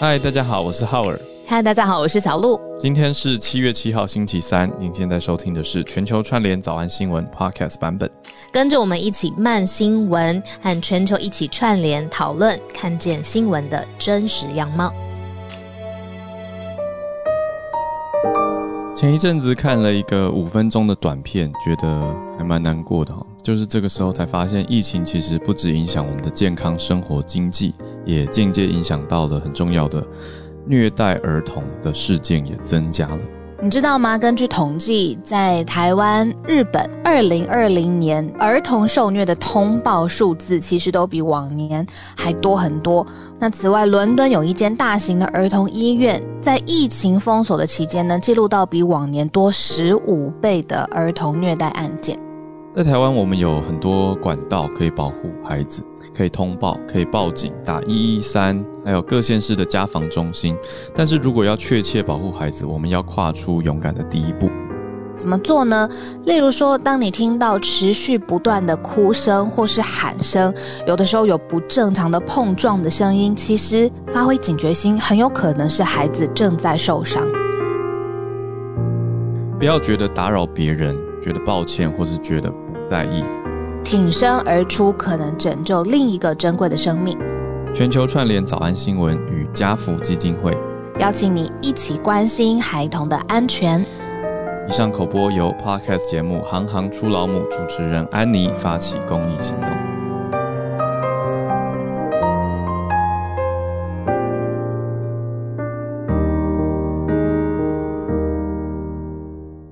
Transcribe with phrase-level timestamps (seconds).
[0.00, 1.18] 嗨，大家好，我是浩尔。
[1.46, 2.60] 嗨，大家好，我是小鹿。
[2.80, 4.68] 今天是七月七号，星期三。
[4.80, 8.10] 您现在收听的是全球串联早安新闻 Podcast 版本。
[8.50, 14.92] 跟着我们一起慢新闻，和全球一起串联讨论，看见新闻的真实样貌。
[18.96, 23.24] 前一阵子看了一个五分钟的短片，觉得还蛮难过的哈。
[23.42, 27.74] 就是这个时候才发现，疫情其实不止影响我们的健康、生活、经济，
[28.04, 30.04] 也间接影响到了很重要的。
[30.66, 33.18] 虐待儿童的事件也增加了，
[33.62, 34.18] 你知道吗？
[34.18, 43.06] 根据统计，在台湾、日本，二零二零年儿童受虐的通报数字其实都比往年还多很多。
[43.38, 52.27] 那此外，伦敦有一间大型的儿童医院，在疫情封锁的期间呢，记录到比往年多十五倍的儿童虐待案件。
[52.78, 55.82] 在台湾，我们有很多管道可以保护孩子。
[56.16, 60.56] 可以通报，可以报警，打一一三，还有各县市的家防中心。
[60.94, 64.48] 但是如果要确切保护孩子，我们要跨出勇敢的第一步。
[65.16, 65.88] 怎么做呢？
[66.24, 70.54] 例如说，当你听到持续不断的哭声或是喊声，
[70.86, 77.26] 有的时候有不正常的碰撞的声音，其实发挥警觉心，很有可能是孩子正在受伤。
[79.58, 83.24] 不要觉得打扰别人，觉得抱歉，或是觉得不在意。
[83.84, 87.18] 挺身而出，可能拯救另一个珍贵的生命。
[87.74, 90.56] 全球串联早安新闻与家福基金会
[90.98, 93.84] 邀请你一起关心孩童的安全。
[94.68, 99.68] 以上口播由 Podcast 节目《行行出老母》主持人安妮发起公益行动。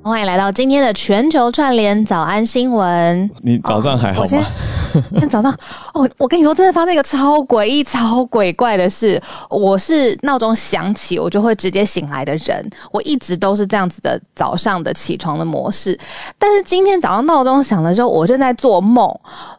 [0.07, 3.29] 欢迎来到今天的全球串联早安新闻。
[3.43, 4.29] 你早上还好吗？
[4.29, 5.53] 今天早上，
[5.95, 9.21] 哦，我跟你说，真的发生一个超诡异、超鬼怪的事。
[9.51, 12.65] 我是闹钟响起，我就会直接醒来的人。
[12.93, 15.99] 我一直都是这样子的早上的起床的模式。
[16.39, 19.13] 但是今天早上闹钟响的时候，我正在做梦，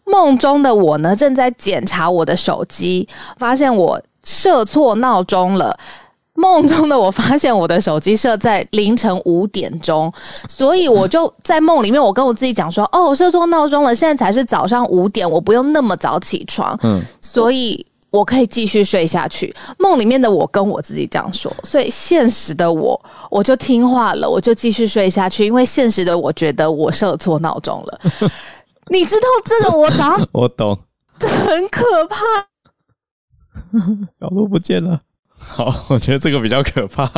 [0.05, 3.05] 梦中的我呢，正在检查我的手机，
[3.37, 5.77] 发现我设错闹钟了。
[6.37, 10.13] 梦中的我发现我的手机设在凌晨五点钟，
[10.47, 27.99] 所以我就在梦里面，我跟我自己讲说：“哦，设错闹钟了，现在才是早上五点，我不用那么早起床，嗯，所以我可以继续睡下去。”梦里面的我跟我自己这样说，所以现实的我我就听话了，我就继续睡下去，因为现实的我觉得我设错闹钟了。
[28.89, 30.77] 你知道这个我早上 我懂，
[31.17, 32.15] 这很可怕，
[34.19, 35.01] 小鹿不见了。
[35.37, 37.09] 好，我觉得这个比较可怕。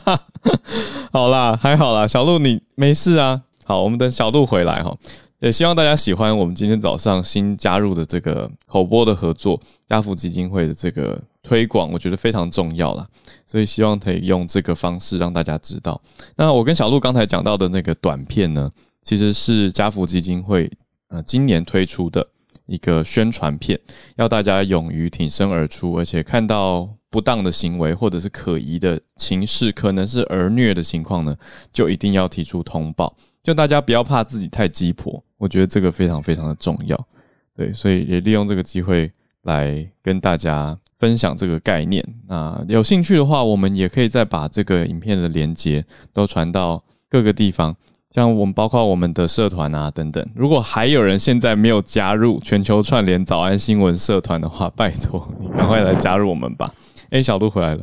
[1.12, 3.42] 好啦，还好啦，小鹿你没事啊。
[3.64, 4.96] 好，我们等小鹿回来哈。
[5.40, 13.06] 也希望大家喜欢我们今天早上新加入的这个口播的合作，家福基金会的这个推广，我觉得非常重要啦。
[13.46, 16.00] 所以希望可以用这个方式让大家知道。
[16.36, 18.68] 那我跟小鹿刚才讲到的那个短片呢，
[19.04, 20.68] 其实是家福基金会
[21.08, 22.26] 呃今年推出的
[22.68, 23.76] 一个宣传片，
[24.14, 26.88] 要大家勇于挺身而出，而且看到。
[27.10, 31.34] 不当的行为或者是可疑的情势，可能是儿虐的情况呢，
[31.72, 33.16] 就一定要提出通报。
[33.42, 37.08] 就大家不要怕自己太鸡婆，我觉得这个非常非常的重要。
[37.56, 39.10] 对，所以也利用这个机会
[39.44, 42.06] 来跟大家分享这个概念。
[42.28, 47.74] 那有兴趣的话，我们也可以再把这个影片的连接都传到各个地方。
[48.14, 56.72] 像我们包括我们的社团啊等等，如果还有人现在没有加入全球串联早安新闻社团的话，拜托你赶快来加入我们吧！
[57.10, 57.80] 哎，小鹿回来了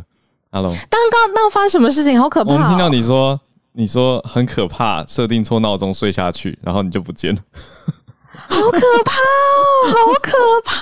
[0.52, 0.72] ，Hello。
[0.90, 2.20] 刚刚那发生什么事情？
[2.20, 2.54] 好可怕！
[2.54, 3.40] 我们听到你说，
[3.74, 7.42] 你说很可怕，设定错闹钟睡下去，然后你就不见了，
[8.50, 9.62] 好可怕哦，
[9.94, 10.32] 好可
[10.66, 10.82] 怕！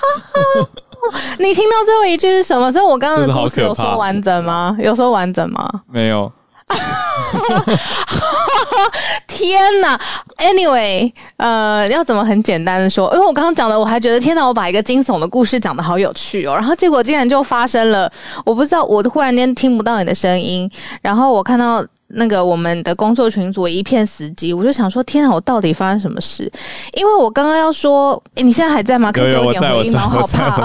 [1.37, 2.71] 你听到最后一句是什么？
[2.71, 4.75] 所以我刚刚的故事有说完整吗？
[4.79, 5.69] 有说完整吗？
[5.91, 6.31] 没有。
[7.39, 7.63] 哈
[9.27, 9.99] 天哪
[10.37, 13.11] ！Anyway，呃，要怎么很简单的说？
[13.13, 18.11] 因为我刚刚讲的，我还觉得天哪，我把一个惊悚的故事讲的好有趣哦，然后结果竟然就发生了，
[18.45, 20.69] 我不知道，我忽然间听不到你的声音，
[21.01, 21.85] 然后我看到。
[22.15, 26.51] 那个我们的工作群组一片死寂，我就想说，天啊，我到底发生什么事？
[26.95, 29.11] 因为我刚刚要说，哎，你现在还在吗？
[29.11, 29.99] 可以给我点回应吗？
[29.99, 30.61] 好怕，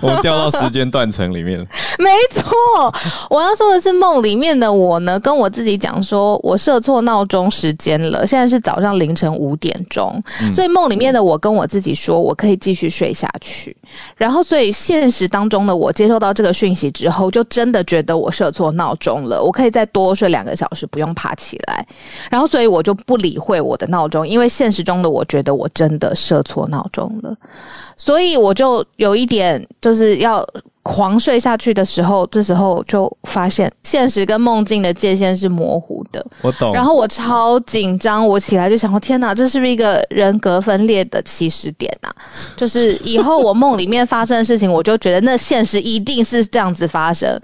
[0.00, 1.58] 我们 掉到时间断层里面。
[1.98, 2.94] 没错，
[3.28, 10.18] 我要说的是梦里面的我呢，跟我自己讲说，我设错闹钟时间了，现在是早上凌晨五点钟，
[10.52, 13.76] 所以梦里面的我跟我自己说，我可以继续睡下去。
[14.16, 20.53] 然后，所以现实当中的我接收到这个讯息之后，就真的觉得我设错闹钟了，我可以再多睡两个。
[20.54, 21.86] 个小时不用爬起来，
[22.30, 27.36] 然后所以我就不理会我的闹钟，因为现实中的我觉得我真的设错闹钟了，
[27.96, 30.46] 所以我就有一点就是要。
[30.86, 36.22] 狂睡下去的时候，这时候就发现现实跟梦境的界限是模糊的。
[36.42, 36.74] 我懂。
[36.74, 42.14] 然后我超紧张，我起来就想：天哪，这是不是一个人格分裂的起始点啊？
[42.54, 47.40] 就是以后我梦里面发生的事情，我就觉得那现实一定是这样子发生。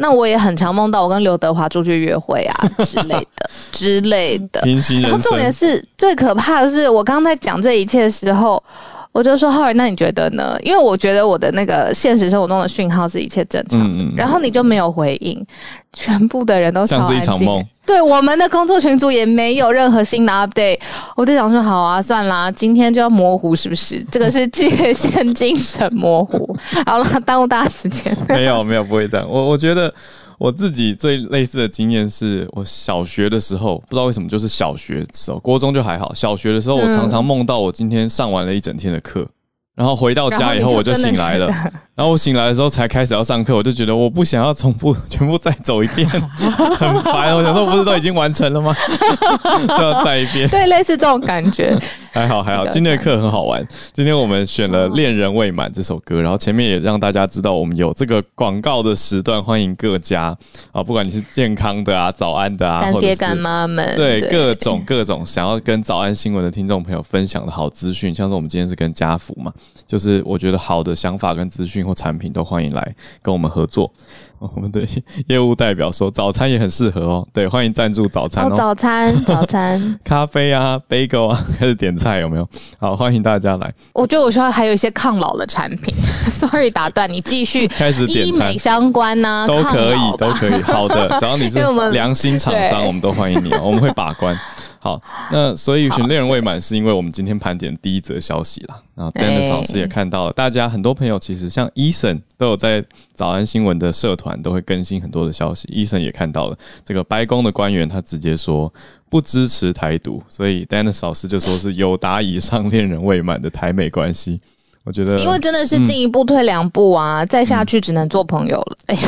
[0.00, 4.62] 那我也很常梦到我跟刘德华出去约会啊 之类的之类的。
[5.02, 8.62] 然后重点是最可怕的是，我刚刚在讲这一切的时候。
[9.12, 10.56] 我就说浩然，那你觉得呢？
[10.62, 15.44] 因为我觉得我的那个现实生活中的讯号是一切正常，然后你就没有回应，
[15.92, 17.64] 全部的人都像是一场梦。
[17.84, 20.78] 对，我们的工作群组也没有任何新的 update。
[21.16, 24.00] 我就想说，好啊，算啦，今天就要模糊，是不是？
[24.12, 26.56] 这个是界限精神模糊。
[26.86, 28.16] 好了，耽误大家时间。
[28.28, 29.26] 没有，没有，不会这样。
[29.28, 29.92] 我我觉得。
[30.40, 36.14] 我自己最类似的经验是我小学的时候，不知道为什么就是小学时候，国中就还好。
[36.14, 39.28] 小学的时候，我常常梦到我今天上完了一整天的课。
[39.76, 41.46] 然后回到家以后，我就醒来了。
[41.94, 47.34] 然后我醒来的时候才开始要上课，我就觉得我不想要重复全部再走一遍， 很烦。
[47.34, 48.74] 我想说，不是都已经完成了吗？
[49.68, 50.48] 就要再一遍。
[50.48, 51.78] 对，类似这种感觉。
[52.12, 53.64] 还 好还好，今天的课很好玩。
[53.92, 60.36] 今天我们选了《恋人未满》这首歌，然后前面也让大家知道我们有这个广告的时段，欢迎各家
[60.72, 69.52] 啊，不管你是健康的啊、早安的啊，干爹干妈们，对各种 各种想要跟早安新闻的听众朋友分享的好资讯，像是我们今天是跟家福嘛。
[69.86, 73.92] 就是我觉得好的想法跟资讯或产品都欢迎来跟我们合作。
[74.54, 74.80] 我们的
[75.28, 78.54] 业务代表说早餐也很适合哦，对，欢迎赞助早餐哦。
[78.56, 82.48] 早餐， 早餐，咖啡啊，bagel 啊， 开始点菜有没有？
[82.78, 83.70] 好，欢迎大家来。
[83.92, 85.94] 我觉得我说还有一些抗老的产品
[86.30, 90.62] ，Sorry 打断你，继续开始点菜相关呢，都可以，都可以。
[90.62, 91.60] 好的，只要你是
[91.90, 94.34] 良心厂商，我们都欢迎你哦，我们会把关。
[94.82, 94.98] 好，
[95.30, 98.82] 那所以选恋人未满是因为我们今天盘点第一则消息啦。
[98.94, 102.82] 然后 Dennis 老师也看到了，大家很多朋友其实像 Eason 都有在
[103.12, 105.68] 早安新闻的社团都会更新很多的消息。
[105.68, 108.72] Eason 也看到了这个白宫的官员，他直接说
[109.10, 114.40] 不支持台独，所以 Dennis 老师就说是有达以上恋人未满的台美关系。
[114.82, 118.76] 我觉得，因为真的是进一步退两步啊，再下去只能做朋友了。
[118.86, 118.98] 哎，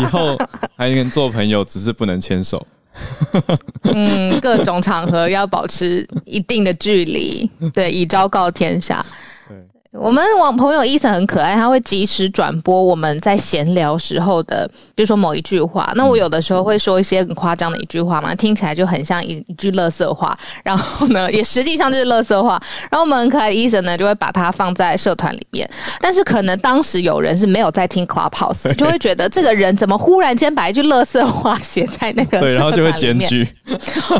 [0.00, 0.38] 以后
[0.76, 2.64] 还能做朋友，只是不能牵手。
[3.84, 9.04] 嗯，各种场合要保持一定的距离，对，以昭告天下。
[9.92, 15.92] 我们网朋友伊森很可爱，他会及时转播我们在闲聊时候的，比如说某一句话。
[15.96, 22.50] 那我有的时候会说一些很夸张的一句话嘛，听起来就很像一一句乐色话，然后呢，也实际上就是乐色话。
[22.88, 25.68] 然后我们很可爱的伊森呢，就会把它放在社团里面。
[26.00, 33.44] 但是可能当时有人是没有在听 Clubhouse， 就会觉得这个人怎么忽然间把一句乐色话写在那个 对，然后就会检举。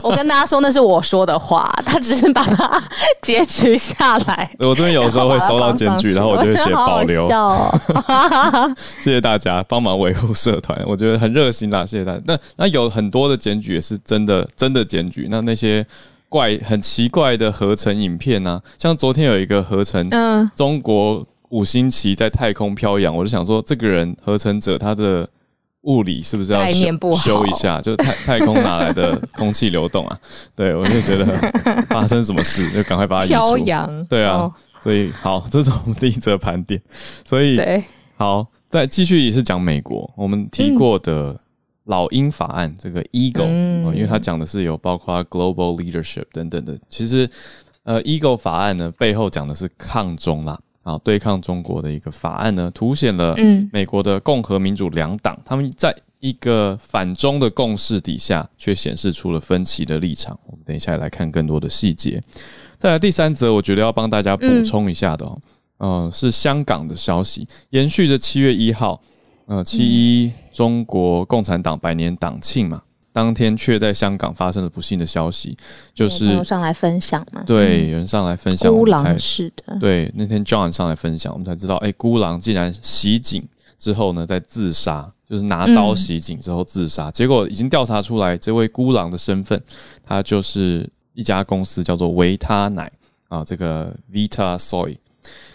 [0.02, 2.82] 我跟大家说那是我说的话，他只是把它
[3.22, 4.50] 截取下来。
[4.58, 5.59] 我这边有时候会收。
[5.60, 7.28] 到检举，然后我就会写 保留。
[9.00, 12.20] 谢谢大家帮忙维护社团，我觉得很热心啦，谢谢大家。
[12.24, 15.28] 那那有很多的检举也是真的，真的检举。
[15.30, 15.86] 那那些
[16.28, 18.60] 怪很奇怪的合成影片啊？
[18.78, 25.28] 像昨天有一个合成，嗯，中国五星旗在太空飘扬，我就想说，这个人合成者他的
[25.82, 26.64] 物理是不是要
[27.14, 27.80] 修一下？
[27.80, 30.18] 就太 太空哪来的空气流动啊？
[30.54, 31.26] 对我就觉得
[31.88, 34.06] 发生什么事，就赶快把它飘扬。
[34.06, 34.50] 对啊。
[34.82, 36.80] 所以好，这是我们第一则盘点。
[37.24, 37.60] 所以
[38.16, 41.38] 好，再继续也是讲美国，我们提过的
[41.84, 46.78] 老鹰法案这个 Eagle，因为它讲的是有包括 global leadership 等等的。
[46.88, 47.28] 其实，
[47.82, 53.34] 呃，Eagle 法案呢背后讲的是抗中啦，啊，对抗中国的一个法案呢，凸显了
[53.72, 60.38] 美国的共和民主两党他们在一个反中的共识底下，却显示出了分歧的立场。
[60.46, 62.22] 我们等一下来看更多的细节。
[62.80, 65.38] 再来第三则，我觉得要帮大家补充一下的哦，
[65.76, 68.98] 呃，是香港的消息，延续着七月一号，
[69.44, 72.80] 呃，七一中国共产党百年党庆嘛，
[73.12, 75.54] 当天却在香港发生了不幸的消息，
[75.92, 83.46] 就是有上来分享嘛，对，有人上来分享，孤狼是的，对，那天 John 上来分享，我们才知道，哎，孤狼竟然袭警
[83.76, 89.62] 之后呢，在自杀，就是拿刀袭警之后自杀，结果已经调查出来，这位孤狼的身份，
[90.02, 90.88] 他就是。
[91.14, 92.90] 一家公司叫做维他奶
[93.28, 94.96] 啊，这个 Vita Soy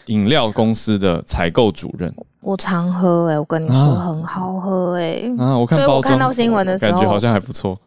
[0.07, 7.77] 饮料公司的采购主任，我常喝哎，我跟你说很好喝哎啊，我看，所以我看到新闻的时候，感觉好像还不错。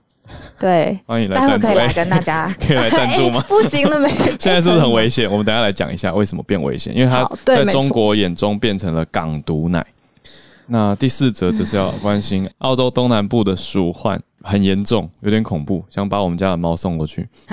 [0.59, 3.43] 对，欢迎来赞助，可以来跟大家 可以来赞助吗？
[3.49, 4.11] 不行了 没？
[4.39, 5.31] 现在是不是很危险？
[5.31, 9.87] 我们等下来讲一下为什么变危险，因为它在中国眼中变成了港毒奶。
[10.69, 17.27] 那第四则则是要关心 澳洲东南部的鼠患很严重，有点恐怖，想把我们家的猫送过去。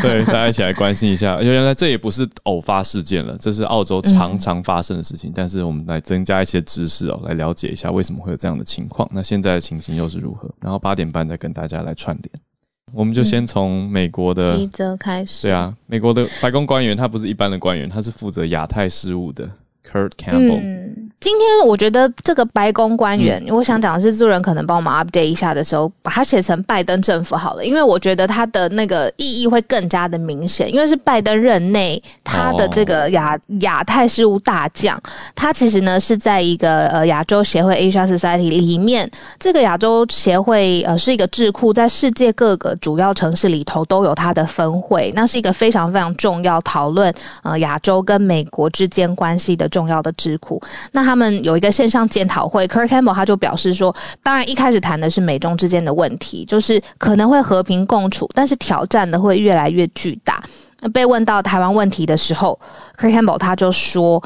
[0.00, 1.40] 对，大家一起来关心一下。
[1.40, 5.30] 原来这也不是偶发事件了，这是澳洲常常发生的事情。
[5.34, 9.08] 但是我们来增加一些知识哦，来了解一下为什么会有这样的情况。
[9.12, 10.50] 那现在的情形又是如何？
[10.60, 12.30] 然后八点半再跟大家来串联。
[12.92, 15.46] 我们就先从美国的第一则开始。
[15.46, 19.48] 对啊，美国的白宫官员他不是一般的官员，他是负责亚太事务的。
[19.88, 20.79] Kurt Campbell，
[21.20, 35.00] 今天我觉得这个白宫官员，我想讲的是，主人可能帮我们 update 一下的时候，把它写成拜登政府好了，因为我觉得它的那个意义会更加的明显，因为是拜登任内他的这个亚亚太事务大将，
[35.34, 47.12] 他其实呢是在一个呃亚洲协会 Asia Society 里面，这个亚洲协会呃是一个智库，在世界各个主要城市里头都有它的分会，那是一个非常非常重要讨论
[47.42, 49.68] 呃亚洲跟美国之间关系的。
[49.70, 50.60] 重要的智库，
[50.90, 60.40] 那他们有一个线上检讨会，Kirk Campbell 他就表示说，当然一开始谈的是美中之间的问题，就是可能会和平共处，但是挑战的会越来越巨大。
[60.94, 62.56] 被问到台湾问题的时候
[62.96, 64.22] ，Kirk Campbell 他就说，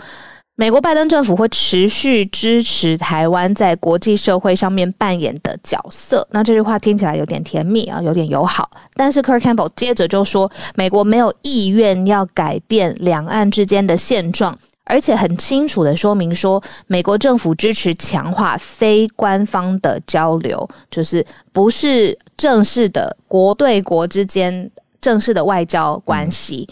[0.56, 6.28] 美国拜登政府会持续支持台湾在国际社会上面扮演的角色。
[6.32, 14.58] 那这句话听起来有点甜蜜啊，有点友好，但是 Kirk Campbell 接着就说，美国没有意愿要改变两岸之间的现状。
[14.84, 26.68] 而且很清楚的说明说，美国政府支持强化非官方的交流，就是不是正式的国对国之间正式的外交关系。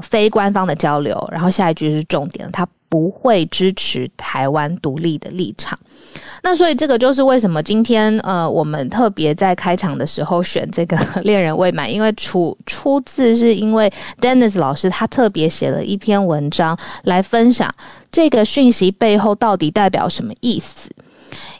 [0.00, 1.28] 非官方的交流。
[1.30, 2.66] 然后下一句是重点，他。
[2.88, 5.78] 不会支持台湾独立的立场，
[6.42, 17.74] 那所以这个就是为什么今天呃我们特别在开场的时候选这个 恋人未满，因为出出自是因为 Dennis 老师他特别写了一篇文章来分享
[18.10, 20.90] 这个讯息背后到底代表什么意思。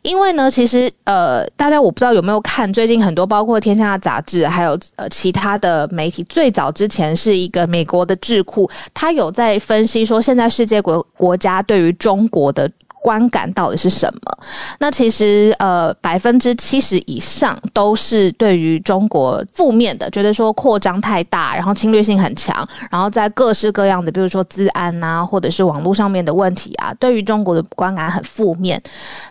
[0.03, 12.71] 因为呢，其实呃，大家我不知道有没有看最近很多，包括《天下》杂志，还有呃其他的媒体，最早之前是一个美国的智库，他有在分析说，现在世界国国家对于中国的。
[13.03, 14.39] 观感到底是什么？
[14.79, 28.81] 那其实呃，百分之七十以上都是对于中国负面的，觉得说扩张太大，然后侵略性很强，然后在各式各样的，比如说治安啊，或者是网络上面的问题啊，对于中国的观感很负面。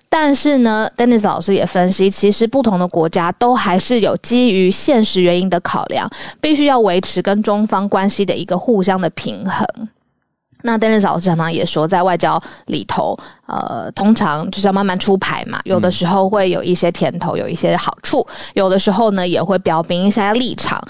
[0.09, 6.09] 但是呢，Dennis 老师也分析，其实不同的国家都还是有基于现实原因的考量，
[6.41, 9.65] 必须要维持跟中方关系的一个互相的平衡。
[10.63, 15.59] 那 d e n i s 老师常常也说，在外交里头，呃，通常就是要慢慢出牌嘛。
[15.65, 20.81] 有的时候会有一些甜头，有一些好处；有的时候呢，也会表明一下立场。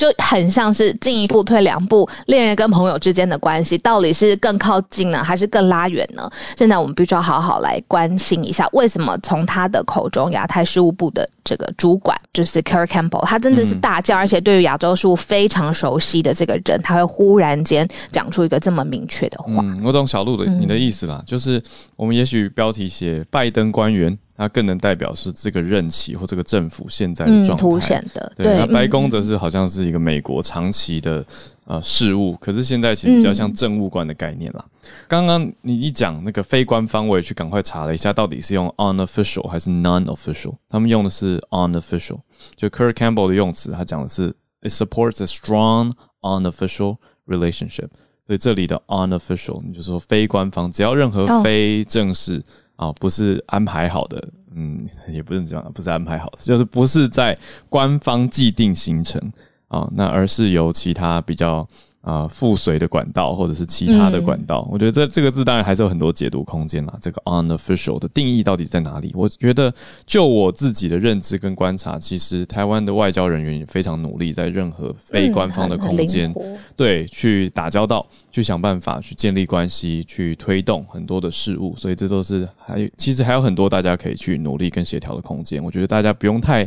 [0.00, 6.26] 就很像是进一步退两步，恋人跟朋友之间的关系到底是更靠近呢，还是更拉远呢？
[6.56, 19.52] 现在我们必须要好好来关心一下，为什么从他的口中，亚太事务部的这个主管就是 Kerry Campbell，他真的是大将，而且对于亚洲事务非常熟悉的这个人，他会忽然间讲出一个这么明确的话。
[19.62, 21.62] 嗯，我懂小鹿的你的意思啦，就是
[21.96, 24.16] 我们也许标题写拜登官员。
[24.40, 27.56] 它更能代表是这个任期或这个政府现在的状态。
[27.56, 28.56] 凸显的，对。
[28.56, 31.22] 那白宫则是好像是一个美国长期的
[31.66, 34.64] 呃事务，可是现在其实比较像政务官的概念啦。
[35.06, 40.54] 刚刚你一讲那个非官方，我也去赶快查了一下，到底是用 unofficial 还是 non-official？
[40.70, 42.20] 他们用的是 unofficial。
[42.56, 45.92] 就 Kurt Campbell 的用词，他讲的是 it supports a strong
[46.22, 47.88] unofficial relationship。
[48.26, 52.42] 所以这里的 unofficial，你就说非官方，只要任何非正式。
[52.80, 57.36] 啊，不是安排好的，嗯，也不是这样，不是安排好，就是不是在
[57.68, 59.20] 官方既定行程
[59.68, 61.68] 啊，那而是由其他比较。
[62.02, 66.96] 啊，附随的管道或者是其他的管道，我觉得这这个字当然还是有很多解读空间啦。
[67.02, 69.12] 这个 unofficial 的定义到底在哪里？
[69.14, 69.70] 我觉得
[70.06, 76.34] 就我自己的认知跟观察，其实台湾的外交人员也非常努力，在任何非官方的空间，
[76.74, 81.76] 对，去打交道，去想办法，去建立关系，去推动很多的事物。
[81.76, 85.62] 所以这都是还其实还有很多大家可以去努力跟协调的空间。
[85.62, 86.66] 我觉得大家不用太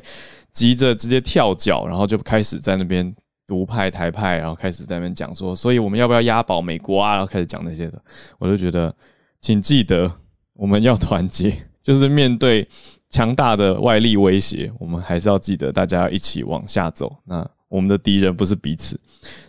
[0.51, 3.11] 急着直接跳脚，然后就开始在那边。
[3.53, 7.11] 独派台派，然后开始在那边讲说，所以我们要不要押宝美国啊？
[7.11, 8.01] 然后开始讲那些的，
[8.39, 8.91] 我就觉得，
[9.39, 10.11] 请记得
[10.55, 12.67] 我们要团结，就是面对
[13.11, 17.15] 强大的外力威胁，我们还是要记得大家要一起往下走。
[17.25, 18.99] 那我们的敌人不是彼此，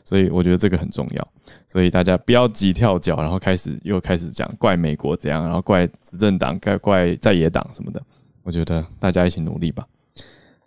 [0.05, 1.29] 所以我觉得这个很重要。
[1.67, 8.03] 所以大家不要急跳脚，然后开始又开始讲怪美国怎样，然后怪执政党、怪怪在野党什么的。
[8.43, 9.87] 我觉得大家一起努力吧。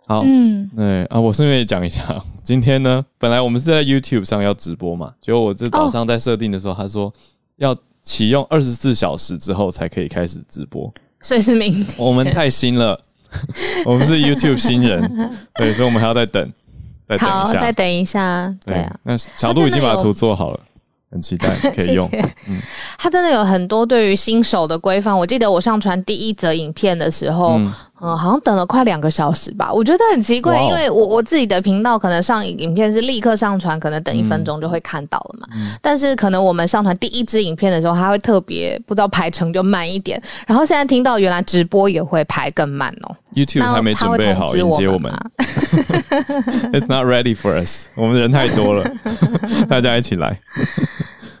[0.08, 2.00] 好，嗯，对啊，我顺便也讲一下，
[2.42, 7.12] 今天呢，本来我们是在 YouTube 上要直播嘛，结果我这早上在设定的时候，他说
[7.56, 10.90] 要启用二十四小时之后才可以开始直播。
[11.20, 11.86] 所以是明天。
[11.98, 12.98] 我们太新了，
[13.84, 15.02] 我们是 YouTube 新人，
[15.56, 16.50] 对，所以我们还要再等，
[17.06, 17.60] 再等好，一下。
[17.60, 18.56] 再等一下。
[18.64, 20.60] 对啊，那小杜已经把图做好了，
[21.10, 22.08] 很期待可以用。
[22.08, 22.34] 谢谢
[22.96, 25.16] 它真的有很多对于新手的规范。
[25.16, 29.72] 我记得我上传第一则影片的时候，嗯嗯，好像等了快两个小时吧。
[29.72, 35.48] 我觉得很奇怪，因为我我自己的频道可能上影片是立刻上传，可能等一分钟就会看到了嘛。
[35.52, 40.20] 嗯但是可能我们上传第一支影片的时候，它会特别不知道排程就慢一点。
[40.46, 43.16] 然后现在听到原来直播也会排更慢哦。
[43.34, 45.12] YouTube 还没准备好迎接我们，
[46.72, 48.90] It's not ready for us，我们人太多了，
[49.68, 50.38] 大家一起来。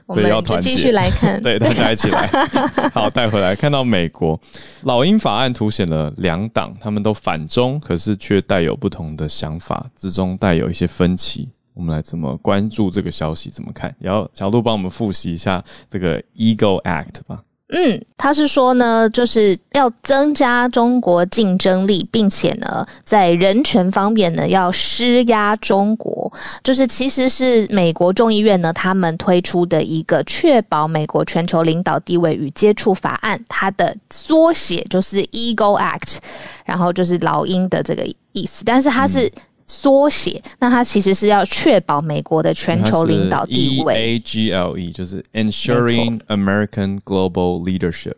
[0.08, 1.40] 我所以要团结继续来看。
[1.44, 2.26] 对，大家一起来。
[2.94, 4.40] 好，带回来看到美国
[4.84, 11.48] 老鹰法案凸显了两党他们都反中，可是却带有不同的想法，之中带有一些分歧。
[11.74, 13.50] 我们来怎么关注这个消息？
[13.50, 13.94] 怎么看？
[14.00, 17.40] 然后小鹿帮我们复习一下这个 Eagle Act 吧。
[17.70, 26.32] 嗯，他是说呢，就是要增加中国竞争力，并且呢，在人权方面呢，要施压中国。
[26.64, 36.16] 就是其实是美国众议院呢，他们推出的一个确保美国全球领导地位与接触法案，它的缩写就是 Eagle Act，
[36.64, 39.30] 然后就是老鹰的这个意思，但是它是。
[39.68, 43.94] 缩写，那它其实是要确保美国的全球领导地位 E 位。
[43.94, 48.14] A G L E 就是 Ensuring American Global Leadership。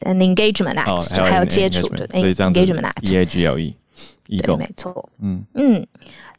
[0.00, 3.74] and engagement act，、还有接触的所以这样子 engagement act，E A G L E
[4.28, 5.86] 对，没错，嗯嗯，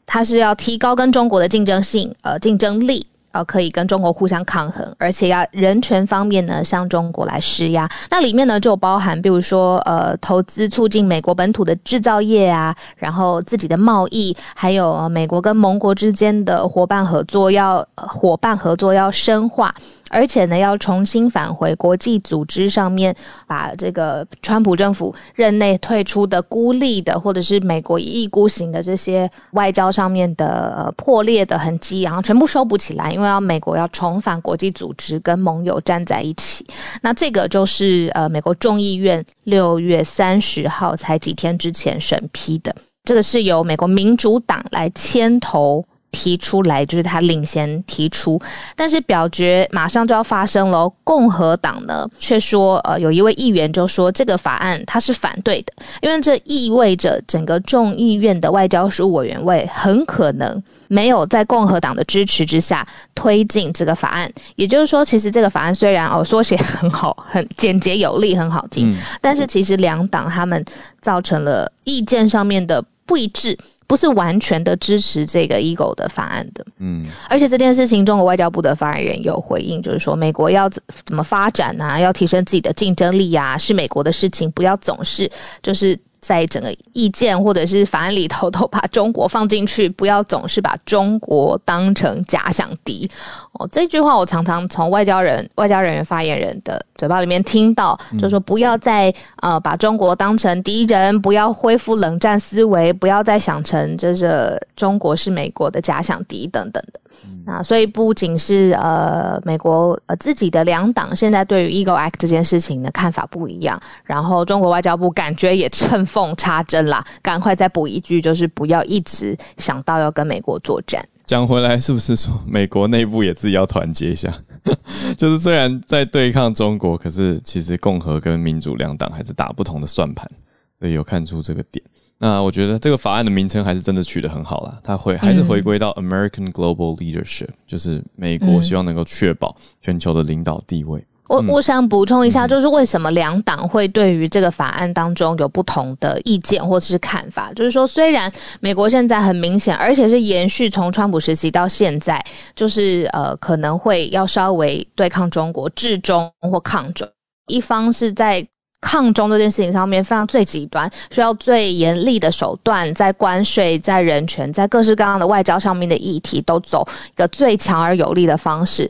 [0.06, 3.06] 它是要提高跟中国的竞争性，呃，竞争力。
[3.38, 7.88] 呃，可以跟中国互相抗衡，而且要人权方面呢，向中国来施压。
[8.10, 19.72] 那里面呢，就包含，比如说，呃，投资促进美国本土的制造业啊，然后自己的贸易，还有、美国跟盟国之间的伙伴合作要，伙伴合作要深化。
[20.10, 23.14] 而且呢，要重新返回国际组织上面，
[23.46, 36.66] 把这个川普政府任内退出的孤立的，或者是美国一意孤行的这些外交上面的、呃、破裂的痕迹，然后全部修补起来，因为要美国要重返国际组织，跟盟友站在一起。
[37.02, 42.74] 那这个就是呃，美国众议院六月三十号才几天之前审批的，
[43.04, 45.84] 这个是由美国民主党来牵头。
[46.10, 48.40] 提出来就是他领先提出，
[48.74, 50.92] 但是表决马上就要发生了哦。
[51.04, 64.30] 共和党呢却说，呃，有一位议员就说这个法案他是反对的，因为这意味着整个众议院的外交事务委员会很可能没有在共和党的支持之下推进这个法案。
[64.56, 70.62] 也就是说，其实这个法案虽然哦缩写很好、很简洁有力、很好听，嗯但是其实两党他们
[71.00, 73.56] 造成了意见上面的不一致。
[73.88, 77.06] 不是完全的支持这个 ego 的法案的，嗯。
[77.28, 85.28] 而且这件事情，中国外交部的发言人有回应，就是说美国要怎怎么发展啊，要提升自己的竞争力啊，是美国的事情，不要总是
[85.62, 93.10] 就是在整个意见或者是法案里头都把中国放进去，不要总是把中国当成假想敌。
[93.52, 107.00] 哦，这句话我常常从外交人、外交人员发言人的嘴巴里面听到，就说不要再呃把中国当成敌人，不要恢复冷战思维，不要再想成就是中国是美国的假想敌等等的。
[107.48, 121.02] 那所以不仅是呃美国呃自己的两党现在对于 Eagle Act 这件事情的看法不一样，然后中国外交部感觉也趁缝插针啦，赶快再补一句，就是不要一直想到要跟美国作战。
[121.24, 124.30] 讲回来，是不是说美国内部也自己要团结一下？
[125.16, 130.30] 就是虽然在对抗中国，可是其实共和跟民主两党还是打不同的算盘，
[130.78, 131.82] 所以有看出这个点。
[132.20, 141.06] 那我觉得这个法案的名称还是真的取得很好啦，它回还是回归到 American Global Leadership，、就是美国希望能够确保全球的领导地位。
[141.28, 147.52] 我我想补充一下，就是为什么两党会对于这个法案当中有不同的意见或者是看法？
[147.52, 152.20] 就是说，虽然美国现在很明显，而且是延续从川普时期到现在，
[152.56, 157.06] 就是呃可能会要稍微对抗中国，制中或抗中，
[157.46, 158.44] 一方是在。
[158.80, 168.88] 抗中这件事情上面非常最极端，需要最严厉的手段，在关税、在人权、在各式各样的外交上面的议题，都走一个最强而有力的方式。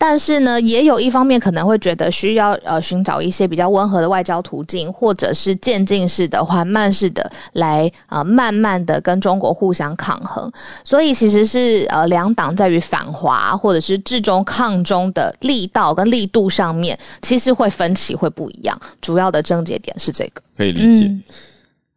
[0.00, 10.50] 但是呢，也有一方面可能会觉得需要呃寻找一些比较温和的外交途径，或者是渐进式的、缓慢式的来呃慢慢的跟中国互相抗衡。
[10.84, 18.80] 所以其实是呃两党在于反华或者是制中抗中的力道跟力度上面，其实会分歧会不一样。
[19.00, 20.40] 主要的症结点是这个。
[20.56, 21.06] 可以理解。
[21.06, 21.22] 嗯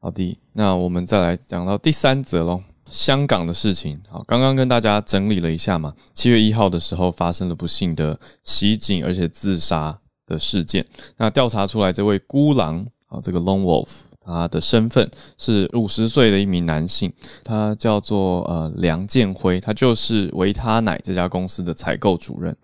[0.04, 2.60] 好的，那我们再来讲到第三则喽，
[2.91, 3.99] 香港的事情。
[4.10, 10.86] 好，刚刚跟大家整理了一下嘛，七月一号的时候发生了不幸的袭警而且自杀的事件。
[11.17, 13.89] 那调查出来，这位孤狼啊，这个 Lone Wolf
[14.23, 17.12] 他的身份是五十岁的一名男性，
[17.43, 22.56] 他叫做呃梁建辉，他就是维他奶这家公司的采购主任。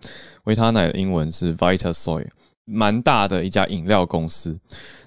[0.43, 2.27] 维他奶的英文是 Vitasoy，
[2.69, 4.59] 蛮大的一家饮料公司。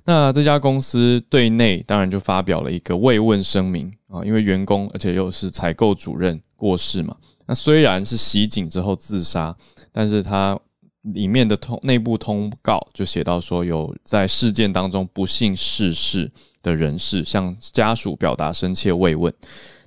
[0.05, 7.15] 那这家公司对内当然就发表了一个慰问声明啊，因为员工而且又是采购主任过世嘛。
[7.47, 9.55] 那虽然是袭警之后自杀，
[9.93, 10.59] 但是他
[11.03, 16.31] 里面的通内部通告就写到说，有在事件当中不幸逝世
[16.63, 19.33] 的人士向家属表达深切慰问。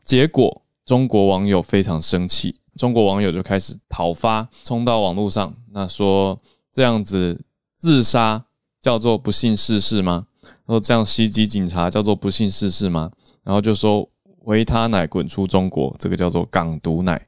[0.03, 6.39] 结果中国网友非常生气，中国网友就开始讨伐，冲到网络上，那说
[6.71, 7.39] 这样子
[7.83, 8.45] 自杀。
[8.81, 10.25] 叫做不幸逝世吗？
[10.41, 13.09] 然后这样袭击警察叫做不幸逝世吗？
[13.41, 14.05] 然后就说
[14.41, 17.25] 维他奶滚出中国，这个叫做港独奶，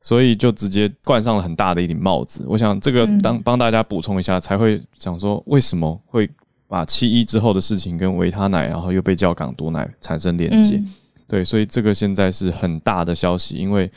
[0.00, 2.44] 所以就直接冠上了很大的一顶帽子。
[2.46, 6.30] 我想这个当帮大家补充一下，才会想说为什么会
[6.68, 10.80] 把七一之后的事情跟维他奶，然后又被叫港独奶产生连接。
[11.26, 13.90] 对，所以这个现在是很大的消息，因为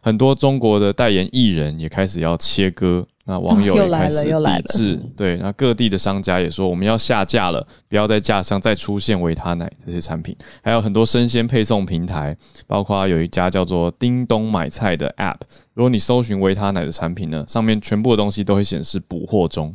[0.00, 3.06] 很多中国的代言艺人也开始要切割。
[3.24, 10.36] 那网友也 开始抵制，对，那各地的商家也说我们要下架了，不要在架上再出现维他奶这些产品。
[10.60, 15.36] 还有很多生鲜配送平台，包括有一家叫做叮咚买菜的 App，
[15.74, 19.72] 如果你搜寻维他奶的产品呢，上面全部的东西都会显示补货中。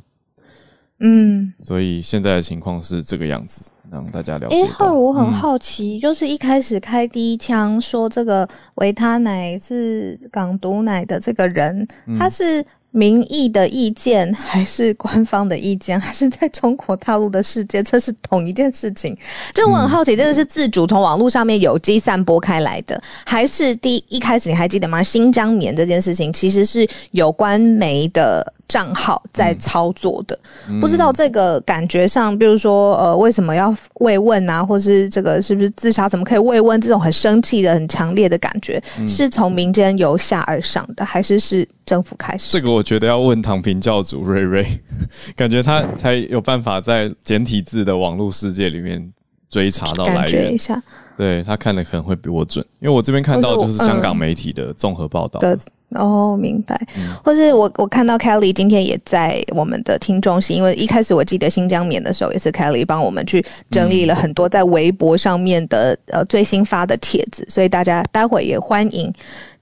[0.99, 4.61] 嗯，所以现在的情况是这个样子，让大家了解。
[4.61, 11.87] 哎，后我很好奇，就是一开始开第一枪说这个维他奶是港毒奶的这个人，
[12.19, 12.65] 他是。
[12.97, 19.15] 民意的意见还是官方的意见，还是在中国大陆的世界，这是同一件事情。
[19.53, 25.03] 就我很好奇，真的是自主从网络上面有机散播开来的，还是第一开始你还记得吗？
[25.03, 28.53] 新疆棉这件事情其实是有关媒的。
[28.67, 30.37] 账号在操作的，
[30.81, 36.09] 不知道这个感觉上，比如说，呃，为什么要慰问啊，或是这个是不是自杀？
[36.09, 36.79] 怎么可以慰问？
[36.81, 42.51] 这种很生气的、很强烈的感觉，是从民间由下而上的，还是是政府开始？
[42.51, 44.67] 这个我觉得要问躺平教主瑞瑞，
[45.35, 49.11] 感觉他才有办法在简体字的网络世界里面
[49.49, 50.53] 追查到来源。
[50.53, 50.81] 一下，
[51.15, 55.39] 对他看的可能会比我准，因为我这边看到就是香港媒体的综合报道。
[55.91, 56.77] 哦，明白。
[57.23, 69.11] 或是我我看到 Kelly 今天也在我们的听众席，因为一开始我记得新疆棉的时候，也是 Kelly 帮我们去整理了很多在微博上面的呃最新发的帖子，所以大家待会也欢迎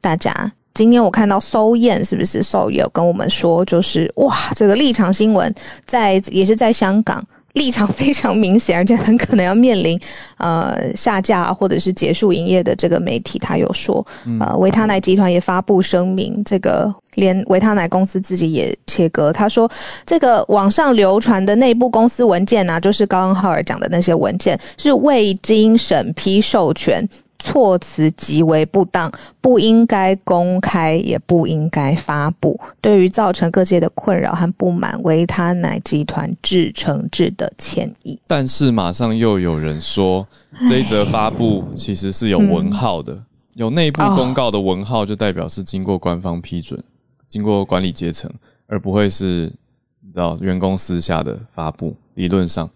[0.02, 0.52] 大家。
[0.74, 5.54] 今天我看到搜燕是不是搜有跟我们说，就是哇，这个立场新闻
[5.86, 7.24] 在也是在香港。
[7.56, 10.00] 立场 非常明显，而且很可能要面临
[10.38, 14.06] 呃下架或者是结束营业的这个媒体，他有说，
[14.40, 19.70] 呃维他奶集团也发布声明，这个连维他奶公司自己也切割，他说
[20.06, 27.08] 这个网上流传的内部公司文件啊，就是刚刚浩尔讲的那些文件，是未经审批授权。
[27.46, 32.60] 措辞极为不当，不应该公开，也不应该发布。
[32.82, 38.20] 对于造成各界的困扰和不满，维他奶集团致诚挚的歉意。
[38.28, 40.28] 但是马上又有人说，
[40.68, 46.84] 这一则发布其实是有文号的，有内部公告的文号，就代表是经过官方批准，
[47.28, 48.32] 经过管理阶层，
[48.66, 49.54] 而不会是
[50.02, 51.96] 你知道员工私下的发布。
[52.16, 52.68] 理论上。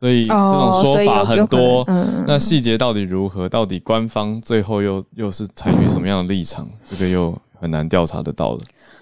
[0.00, 1.86] 所以这种说法很多，
[2.26, 3.46] 那细节到底如何？
[3.46, 6.66] 到底官方最后又又是采取什么样的立场？
[6.88, 8.60] 这个又很难调查得到了。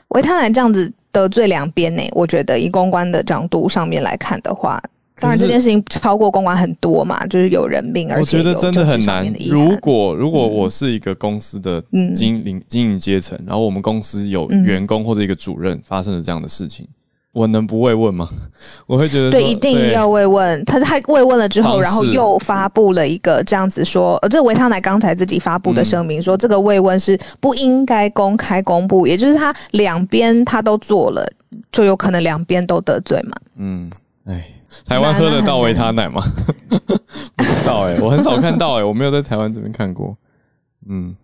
[0.08, 2.02] 维他奶这样子得罪两边呢？
[2.11, 4.82] 我觉得以公关的角度上面来看的话，
[5.20, 9.32] 当然这件事情超过公关很多嘛，就是有人命，而且我觉得真的很难。
[9.48, 11.80] 如果如果我是一个公司的
[12.12, 16.88] 经营经营阶层，然后我们公司有员工或者一个主任发生了这样的事情。
[17.38, 18.29] 我能不慰问吗？
[18.87, 20.64] 我会觉得对，一定要慰问。
[20.64, 31.24] 他他慰问了之后，然后又发布了一个这样子说，呃，这维他奶刚才自己发布的声明说，这个慰问是不应该公开公布，也就是他两边他都做了，
[31.70, 33.37] 就有可能两边都得罪嘛。
[33.57, 33.88] 嗯，
[34.27, 34.44] 哎，
[34.85, 36.20] 台湾喝得到维他奶吗？
[37.37, 40.16] 不知道哎，我很少看到哎，我没有在台湾这边看过。
[40.90, 41.14] 嗯，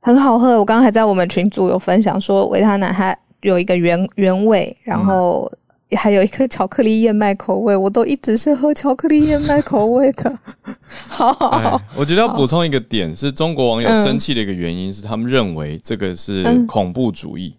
[0.00, 0.58] 很好喝。
[0.58, 3.16] 我刚刚还在我们群组有分享说维他奶还。
[3.46, 5.50] 有一个原原味，然后
[5.96, 10.38] 还有一个巧克力燕麦口味，我都一直是喝巧克力燕麦口味的。
[11.08, 17.54] 好，好，我觉得要补充一个点，是中国网友生气的一个原因是，他们认为这个是恐怖主义。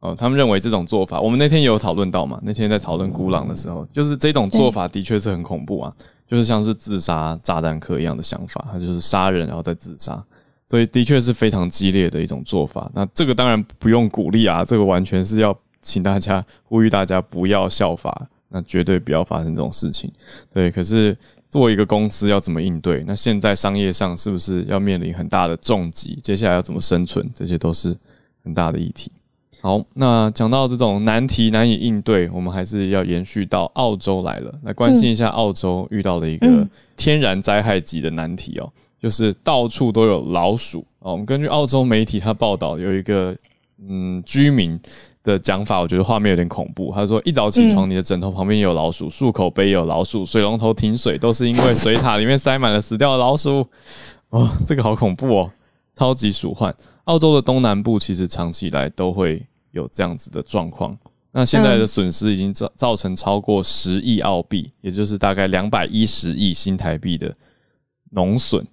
[0.00, 2.40] 哦，他们认为这种做法，我们那天有讨论到嘛？
[2.42, 5.92] 那天在讨论孤狼的时候，就是这种做法的确是很恐怖啊，
[6.26, 10.24] 就是像是自杀炸弹客一样的想法，他就是杀人然后再自杀。
[10.68, 12.90] 所以的确是非常激烈的一种做法。
[12.94, 20.10] 那这个当然不用鼓励啊，这个完全是要请大家呼吁大家不要效法那绝对不要发生这种事情。
[20.52, 21.16] 对，可是
[21.48, 23.02] 作为一个公司要怎么应对？
[23.06, 26.18] 那现在商业上是不是要面临很大的重击？
[26.22, 27.28] 接下来要怎么生存？
[27.34, 27.96] 这些都是
[28.44, 29.10] 很大的议题。
[29.60, 41.12] 好，那讲到这种难题难以应对，我们还是要延续到澳洲来了，来关心一下澳洲遇到的一个天然灾害级的难题哦，就是到处都有老鼠哦。
[41.12, 43.36] 我们根据澳洲媒体他报道，有一个
[43.86, 44.80] 嗯居民
[45.22, 46.92] 的讲法，我觉得画面有点恐怖。
[46.94, 53.66] 他说一早起床，你的枕头旁边有老鼠，漱口杯有老鼠，水龙头停水都是因为水塔里面塞满了死掉的老鼠。
[54.30, 55.50] 哦，这个好恐怖哦，
[55.94, 56.74] 超级鼠患。
[57.04, 60.94] 澳洲的东南部其实长期以来都会有这样子的状况，
[61.32, 67.34] 那现在的损失已经造造成超过十亿澳币，也就是大概两百一十亿新台币的
[68.10, 68.66] 农损，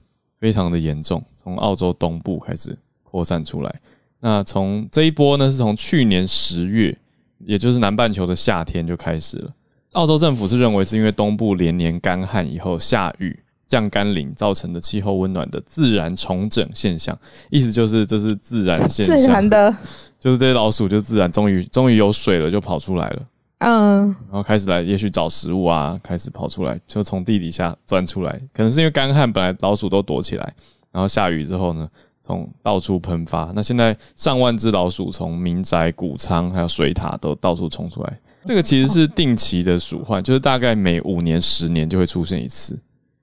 [0.45, 1.23] 非常的严重。
[1.41, 3.81] 从澳洲东部开始扩散出来，
[4.19, 6.95] 那从这一波呢，是从去年十月，
[7.39, 9.51] 也就是南半球的夏天就开始了。
[9.93, 13.39] 澳洲政府是认为是因为东部连年干旱以后下雨。
[13.67, 17.17] 降甘霖造成的气候温暖的自然重整现象，
[17.49, 19.75] 意思就是这是自然现象，自然的，
[20.19, 23.23] 就是这些老鼠就自然终于终于有水了，就跑出来了，
[23.67, 30.53] 嗯，然后开始来也许找食物啊，开始跑出来，就从地底下钻出来，可能是因为干旱，本来老鼠都躲起来，
[30.91, 31.89] 然后下雨之后呢，
[32.21, 42.77] 从到处喷发，那现在上万只老鼠从民宅、谷仓还有水塔都到处冲出来，这个其实是定期的鼠患，就是大概每五年、十年就会出现一次。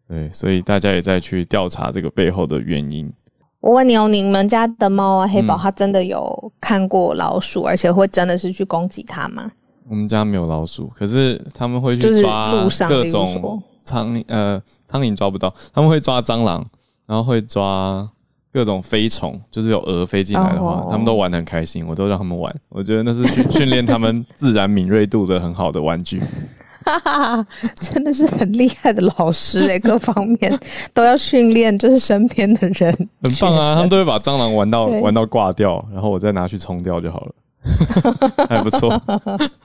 [0.08, 3.08] 对，所以大家也在去调查这个背后的原因。
[3.60, 9.48] 我问你哦，你们家的猫啊，黑宝，它真的有看过老鼠，而且会真的是去攻击它吗？
[9.88, 12.52] 我们家没有老鼠，可是他们会去抓
[12.88, 16.64] 各种苍蝇呃苍蝇抓不到，他们会抓蟑螂，
[17.06, 18.08] 然后会抓
[18.52, 26.22] 各种飞虫，就是有蛾飞进来的话，他们都玩的很开心，我都让他们玩，我觉得那是训练他们自然敏锐度的很好的玩具。
[26.84, 27.46] 哈哈，
[27.78, 30.58] 真的是很厉害的老师哎，各方面
[30.92, 32.92] 都要训练，就是身边的人
[33.22, 37.32] 很棒啊，他们都会把蟑螂玩到玩到挂掉，然后我再拿去冲掉就好了，
[38.48, 39.00] 还不错。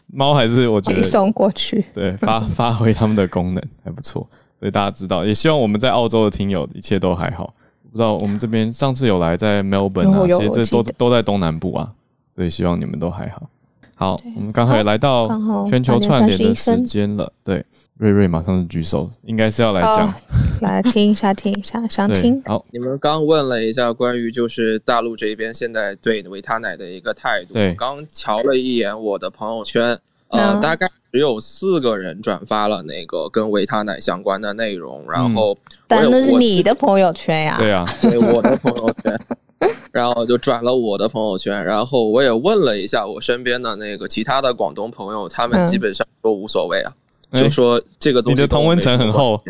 [0.08, 4.26] 猫还是我觉得送过去，对，发发挥他们的功能还不错，
[4.60, 7.54] 所以大家知道，也希望我们在澳洲的听友一切都还好。
[7.92, 11.92] 不知道我们这边上次有来在 Melbourne 啊，其实这都都在东南部啊，
[12.34, 13.50] 所以希望你们都还好。
[13.96, 15.28] 好，我们刚好也来到
[15.68, 17.32] 全球串联的时间了。
[17.44, 17.66] 对，
[17.98, 20.14] 瑞瑞马上就举手，应该是要来讲，
[20.62, 22.42] 来听一下，听一下，想听。
[22.46, 27.54] 好，你们刚问了一下关于就是大陆这边现在对维他奶的一个态度。
[27.54, 35.58] 对，刚瞧了一眼我的朋友圈，呃，大概只有四个人转发了那个跟维他奶相关的内容，然后，
[35.88, 37.58] 但那是你的朋友圈呀？
[37.58, 39.20] 对啊，对我的朋友圈。
[39.92, 46.94] 然后就转了我的朋友圈，然后我也问了一下我身边的那个其他的广东朋友，他们基本上都无所谓啊，
[47.34, 48.36] 就说这个东西。
[48.36, 49.42] 你的同温层很厚。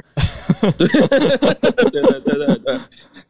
[0.78, 2.80] 对 对对对对对，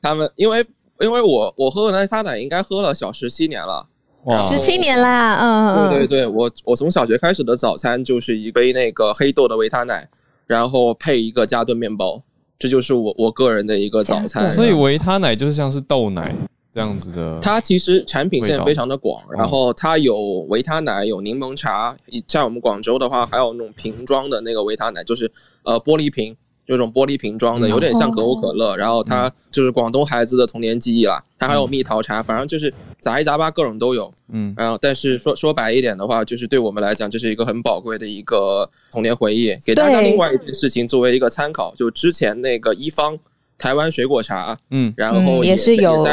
[0.01, 0.65] 他们因为
[0.99, 3.86] 因为我我喝的那他奶应该喝了小十七年了，
[4.23, 10.07] 哇，十七年啦，嗯对对对，我我从小学开始的早餐就是一杯那个黑豆的维他奶，
[10.45, 12.21] 然后配一个加顿面包，
[12.57, 14.47] 这就是我我个人的一个早餐。
[14.47, 16.33] 所以维他奶就是像是豆奶。
[16.77, 20.15] 这样子的，它其实产品线非常的广，然后它有
[20.47, 25.31] 维他奶，有柠檬茶，在我们广州的话，还有那种瓶装的那个维他奶，就是
[25.63, 26.37] 呃玻璃瓶，
[26.67, 28.77] 这种玻璃瓶装的，有点像可口可乐。
[28.77, 31.23] 然后它就是广东孩子的童年记忆啦。
[31.39, 34.13] 它还有蜜桃茶，反正就是杂七杂八，各种都有。
[34.31, 39.57] 嗯，然后但是说说白一点的话，就是对我们来讲，这是一个很宝贵的一个童年回忆。
[39.65, 43.17] 给大家另外一件事情作为一个参考，就之前那个一方
[43.57, 46.05] 台湾水果茶，嗯，然后也是有。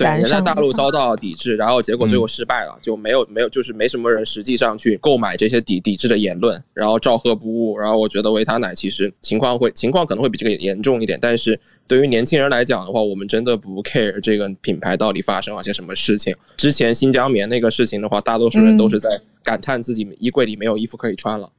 [0.00, 7.78] 对，人在大陆遭到抵制，然后结果最后失败了，就没有没有，就是没什么人实际上去购买这些抵抵制的言论，然后照喝不误。
[7.78, 16.34] 然后我觉得维他奶其实情况会情况可能会比这个严重一点，但是对于年轻人来讲的话，我们真的不 care 这个品牌到底发生了些什么事情。
[16.56, 19.08] 之前新疆棉那个事情的话，大多数人都是在
[19.42, 21.50] 感叹自己衣柜里没有衣服可以穿了，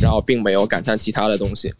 [0.00, 1.72] 然后并没有感叹其他的东西。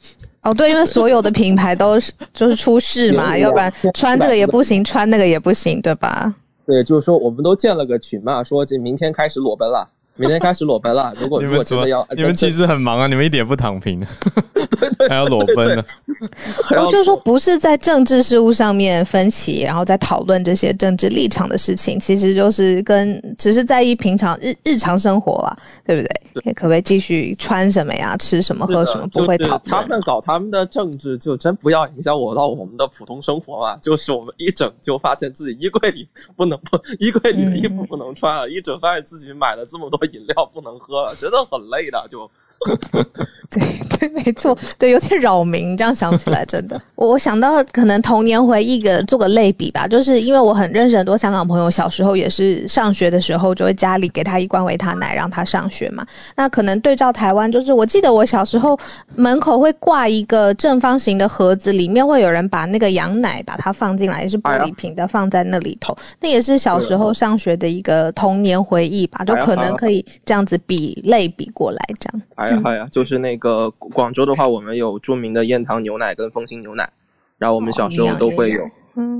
[0.42, 6.34] 哦，对，因为所有的品牌都是就是出事嘛， 要不然穿这个也不行，穿那个也不行，对吧？
[6.66, 9.88] 对，就是说我们都建了个群嘛，说这明天开始裸奔了。
[10.20, 11.12] 明天开始裸奔了。
[11.18, 14.06] 如果如果真的要，你们其实很忙啊，你们一点不躺平，
[15.08, 15.84] 还要裸奔呢。
[16.70, 26.52] 然后就是说，不是在政治事务上面分歧，然后在讨论这些政治立场的事情，其实就是跟只是在意平常日日常生活啊，对不对？
[26.52, 29.56] 可不可以继续穿什么呀，吃什么，喝什么，不会讨。
[29.64, 33.76] 他们搞他们的政治，就真不要影响我到我们的普通生活嘛。
[33.78, 36.06] 就是我们一整就发现自己衣柜里
[36.36, 40.00] 不能不衣柜里的衣服不能穿了，一整发现自己买了这么多。
[40.12, 42.30] 饮料不能喝了，真的很累的，就
[43.50, 43.62] 对
[43.98, 45.76] 对，没错，对，有点扰民。
[45.76, 56.06] 这样想起来，真的，我想到可能童年回忆个做个类比吧，就是因为我很认识很多香港朋友，小时候也是上学的时候就会家里给他一罐维他奶让他上学嘛。
[56.36, 58.78] 那可能对照台湾，就是我记得我小时候
[59.16, 65.96] 门口会挂一个正方形的盒子，里面会有人把那个羊奶把它放进来，也是玻璃瓶的放在那里头。
[66.20, 72.22] 那也是小时候上学的一个童年回忆吧，就可能可以这样子比类比过来这样。
[72.50, 76.90] 哎呀哎呀，就是那个广州的话，我们有著名的燕塘牛奶跟丰兴牛奶，
[77.38, 78.62] 然后我们小时候都会有，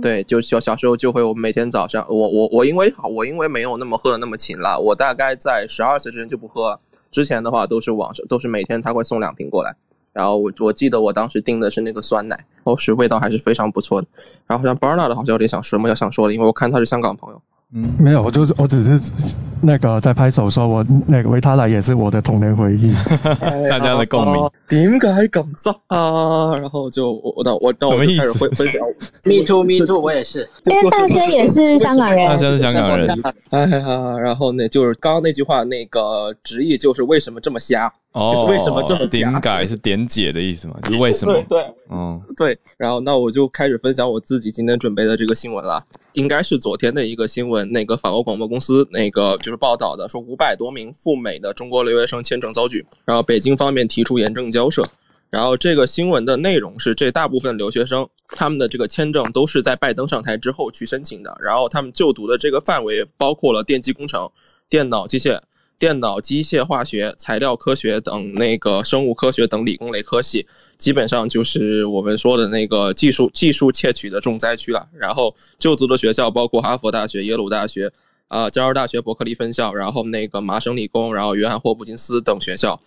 [0.01, 6.79] 对，就小小时候就会，我每天早上，我我我因为我因为没有那么喝的那么勤了，我大概在十二岁之前就不喝，
[7.11, 9.75] 之前的话都是网上都是每天他会送两瓶过来，
[10.13, 14.09] 然后我我记得我当时订的是那个酸奶，哦是味道还是非常不错的，
[14.47, 17.41] 然后像 Barnard 好像有点想说什么要想说的，因为我看他是香港朋友。
[17.73, 22.93] 嗯，没有，我就是我只是那个在拍手，说我那个维他奶也是我的童年回忆，
[23.71, 24.51] 大家的共鸣。
[24.69, 26.53] 点解咁塞啊？
[26.57, 28.81] 然后就我我我我就开始分分享。
[29.23, 30.49] Me too, me too，我也是。
[30.65, 33.09] 因 为大仙也是香港人，大仙是香港人。
[33.51, 37.93] 哎呀，然后呢，就是刚刚那句话，那个直译就是为什么这么瞎？
[38.13, 40.77] 哦，就是为什么这么点改是点解的意思吗？
[40.83, 41.33] 就是为什么？
[41.33, 42.59] 对对，嗯对。
[42.77, 54.89] 然后那我就开始分享我自己今天准备的这个新闻了，应该是昨天的一个新闻，那个法国广播公司那个就是报道的，说五百多名赴美的中国留学生签证遭拒，然后北京方面提出严正交涉。
[55.31, 64.29] 然后这个新闻的内容是，这大部分留学生他们的这个签证都是在拜登上台之后去申请的，然后他们就读的这个范围包括了电机工程、
[64.69, 65.39] 电脑机械。
[65.81, 74.87] 电脑、机械、化学、材料科学等那个生物科学等理工类科系，基本上就是我们说的那个技术技术窃取的重灾区了。
[74.93, 77.91] 然后就读的学校包括哈佛大学、耶鲁大学、
[78.29, 82.79] 啊加州大学伯克利分校，然后那个麻省理工，然后约翰霍普金斯等学校。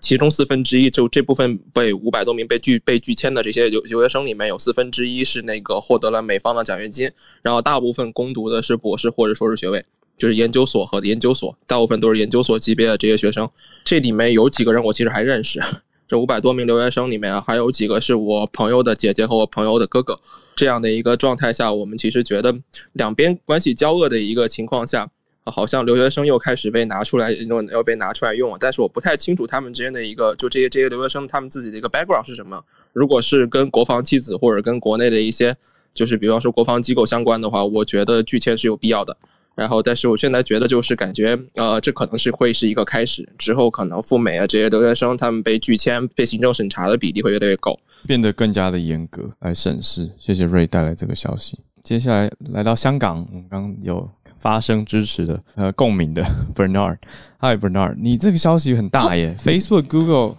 [0.00, 9.84] 其中四分之一就这部分被五百多名被拒被拒签的这些留留学生里面有四分之一是那个获得了美方的奖学金，然后大部分攻读的是博士或者硕士学位。
[10.20, 13.48] 就是研究所和研究所，大部分都是研究所级别的这些学生。
[13.84, 15.58] 这里面有几个人我其实还认识，
[16.06, 20.20] 这五百多名留学生里面啊还有几个是我朋友的姐姐和我朋友的哥哥。
[20.56, 22.54] 这样的一个状态下，我们其实觉得
[22.92, 25.08] 两边关系交恶的一个情况下，
[25.44, 28.58] 好像留学生又开始被拿出来用，要被拿出来用了。
[28.60, 32.62] 但是我不太清楚他们之间的一个，就这些这些留学生他们自己的一个 background 是什么。
[32.92, 35.56] 如果是跟国防妻子或者跟国内的一些，
[35.94, 39.16] 就是比方说国防机构相关的话，我觉得拒签是有必要的。
[39.60, 50.10] 然后，但是我现在觉得就是感觉，呃，这可能是会是一个开始，之后可能赴美啊这些留学生他们被拒签、被行政审查的比例会越来越高，变得更加的严格来审视。
[50.16, 51.60] 谢谢瑞带来这个消息。
[51.84, 56.22] 接下来来到香港，我们刚有发声支持的、呃共鸣的
[56.56, 60.36] Bernard，Hi Bernard，你这个消息很大耶，Facebook、Google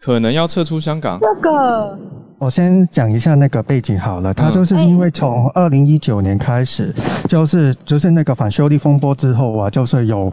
[0.00, 1.20] 可能要撤出香港。
[1.20, 1.98] 这个。
[2.42, 6.92] 我先讲一下那个背景好了，它就是因为从二零一九年开始，
[7.28, 10.28] 就是就是那个反修例风波之后啊，就是有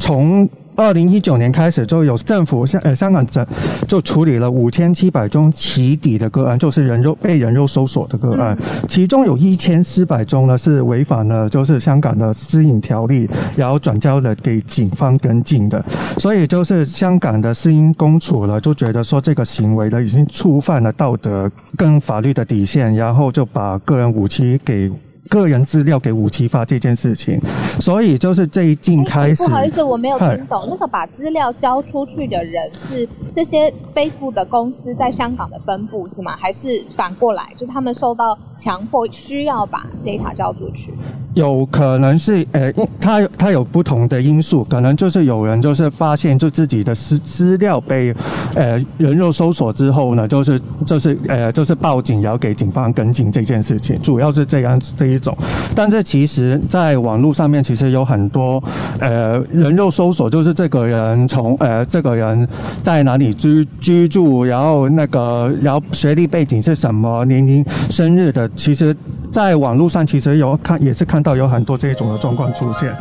[0.00, 0.48] 从。
[0.78, 3.44] 二零一九年开始，就有政府香呃香港整
[3.88, 8.56] 就处理了五千七百宗起底的个案，就是人肉被人肉搜索的个案，
[8.88, 15.84] 其中有一千四百宗呢是违反了就是香港的私隐条例，然后转交了给警方跟进的，
[16.16, 24.88] 所以就是香港的私隐公署呢就觉得说这个行为呢已经触犯了道德跟法律的底线，然后就把个人武器给。
[25.28, 27.40] 个人资料给武器发这件事情，
[27.80, 29.44] 所以就是最近开始。
[29.44, 30.66] 不好意思，我没有听懂。
[30.68, 36.34] 那个把资料交出去的人是这些 Facebook 的公司在香港的分部是吗？
[36.38, 40.92] 还是反过来，就他们受到强迫需要把 data 交出去？
[41.34, 48.12] 有可能是，呃，他他有不同的因素，可能就是有人就是发现就自己的资资料被，
[48.54, 55.34] 呃，人肉搜索之后呢，就是就是呃就是报警，然后给警方跟进这件事情，主要是这样这一种。
[55.74, 58.62] 但是其实，在网络上面其实有很多，
[59.00, 62.46] 呃，人肉搜索就是这个人从呃这个人
[62.82, 68.94] 在哪里居居住，然后那个然后学历背景是什么，年龄、生日的，其实
[69.32, 71.38] 在网络上其实有看也是看到。
[71.38, 72.92] 有很多这种的状况出现，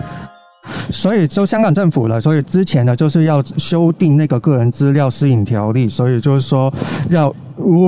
[0.91, 6.71] 所以就香港政府了，所以之前呢就是要修订那个个人资料私隐条例，所以就是说
[7.09, 7.33] 要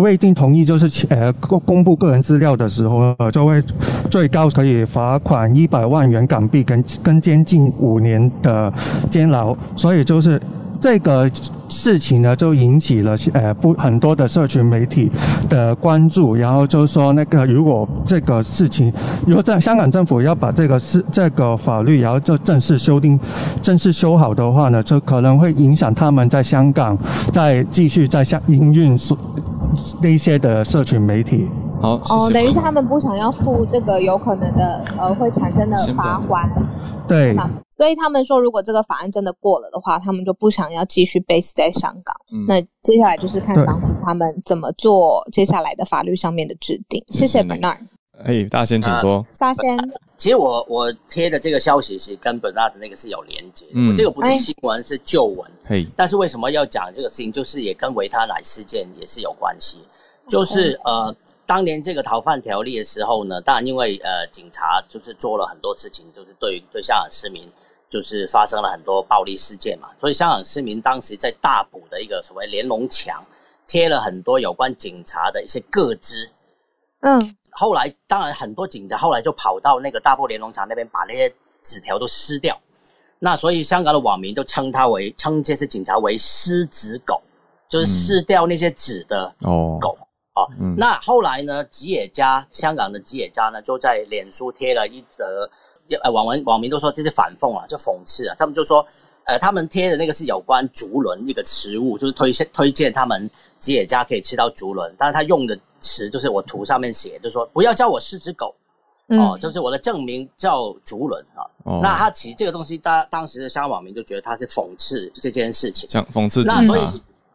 [0.02, 3.62] 未经同意就是呃公公布个人资料的时候，呃就会
[4.10, 8.74] 最高可以罚款一百万元港币跟跟监禁五年的
[9.10, 10.42] 监牢，所以就是。
[10.82, 11.30] 这个
[11.68, 15.12] 事情呢，就引起了呃不很多的社群媒体
[15.50, 18.90] 的关注，然后就说那个如果这个事情，
[19.28, 23.20] 如果在香港政府要把这个事这个法律，然后就正式修订、
[23.62, 26.98] 正式修好的话呢，就可能会影响他们在香港
[27.34, 29.18] 再继续在香营运所
[30.02, 31.50] 那些的社群媒体。
[31.82, 36.50] 好哦，等于是他们不想要付这个有可能的呃会产生的罚款。
[37.08, 37.36] 对。
[37.78, 42.14] 所以他们说，如果这个法案真的过了的话，他们就不想要继续 base 在香港。
[42.46, 47.02] 那接下来就是看港府他们怎么做接下来的法律上面的制定。
[47.08, 47.78] 谢谢 Bernard。
[48.26, 49.26] 哎，大仙，请说。
[49.38, 49.80] 大仙，
[50.18, 53.66] 其实我我贴的这个消息是跟 Bernard 那个是有连接。
[53.74, 55.50] 嗯，这个不是新闻，是旧闻。
[55.64, 57.32] 嘿，但是为什么要讲这个事情？
[57.32, 59.78] 就是也跟维他奶事件也是有关系。
[60.28, 61.16] 就是呃。
[61.50, 67.52] 当年这个逃犯条例的时候呢，当然因为呃警察就是做了很多事情，就是对对香港市民
[67.90, 73.26] 就是发生了很多暴力事件嘛，所以香港市民当时在大埔的一个所谓连龙墙
[73.66, 76.30] 贴了很多有关警察的一些个资，
[77.00, 81.34] 嗯，后来当然很多警察后来就跑到那个大埔连龙墙那边把那些
[81.64, 82.56] 纸条都撕掉，
[83.18, 87.20] 那所以香港的网民就称他为称这些警察为撕纸狗，
[87.68, 89.34] 就是撕掉那些纸的
[89.82, 89.98] 狗。
[90.78, 91.64] 那后来呢？
[91.66, 95.50] 吉野家，香港的吉野家呢，就在脸书贴了一则，
[96.04, 98.36] 呃，网文网民都说这是反讽啊，就讽刺啊。
[98.38, 98.86] 他们就说，
[99.26, 108.54] 呃，他们贴的那个是有关竹轮一个食物，就是推荐推荐他们吉野家可以吃到竹轮，但是他用的词就是我图上面写，就是说不要叫我是只狗，
[109.08, 111.42] 哦，就是我的证明叫竹轮啊。
[111.82, 116.82] 那他其实这个东西，当当时的香港网民就觉得他是讽刺这件事情，像讽刺那所以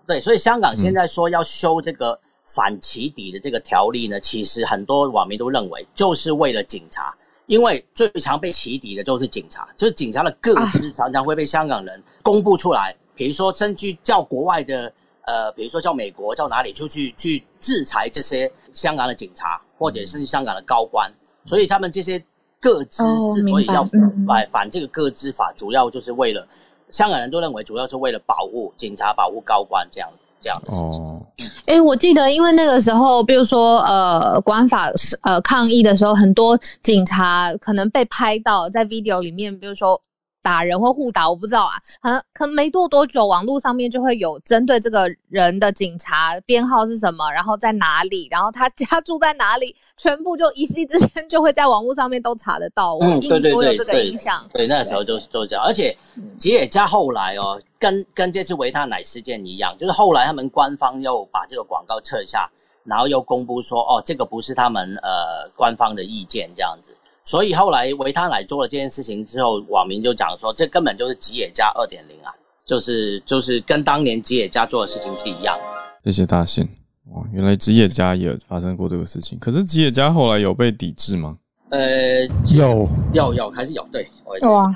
[0.07, 2.19] 对，所以香港现在说要修这个。
[2.45, 7.17] 反起底的这个条例呢，其实很多网民都认为就是为了警察，
[7.47, 14.93] 因为最常被起底的就是警察，就是警察的个资常常会被香港人公布出来，比如说甚至叫国外的，
[15.23, 21.11] 呃，比如说叫美国叫哪里出去去制裁这些香港的警察或者是香港的高官，
[21.47, 22.23] 所以他们这些
[22.61, 23.03] 个资
[23.35, 23.89] 之所以要
[24.27, 26.47] 反反这个个资法，主要就是为了
[26.91, 30.11] 香港人都认为主要是为了保护警察、保护高官这样。
[30.45, 31.27] 这样哦，
[31.67, 39.99] 哎，我记得，因为那个时候，比如说，呃，管法是呃抗议的时候，很多警察可能被拍到在 video 里面，比如说。
[40.45, 52.99] 打人或互打，我不知道啊，可能可能没过多久，网络上面就会有针对这个人的警察编号是什么，然后在哪里，然后他家住在哪里，全部就一夕之间就会在网络上面都查得到。
[52.99, 54.47] 嗯，对对对这个影响。
[54.53, 55.97] 对，那时候就是就这样，而且
[56.39, 62.51] 吉野家后来哦，跟跟这次维他奶事件一样，就是后来他们官方又把这个广告撤下，
[62.85, 66.94] 然后又公布说，哦，这个不是他们呃官方的意见这样子。
[67.25, 72.31] 所以后来维他奶做了这件事情之后，网民就讲说，这根本就是吉野家二点零啊，
[72.67, 75.65] 就是就是跟当年吉野家做的事情是一样的。
[76.05, 76.69] 谢谢大信，
[77.13, 79.39] 哇，原来吉野家也发生过这个事情。
[79.39, 81.39] 可是吉野家后来有被抵制吗？
[81.71, 83.83] 呃，有，有，有，还是有？
[83.91, 84.07] 对，
[84.43, 84.71] 哇，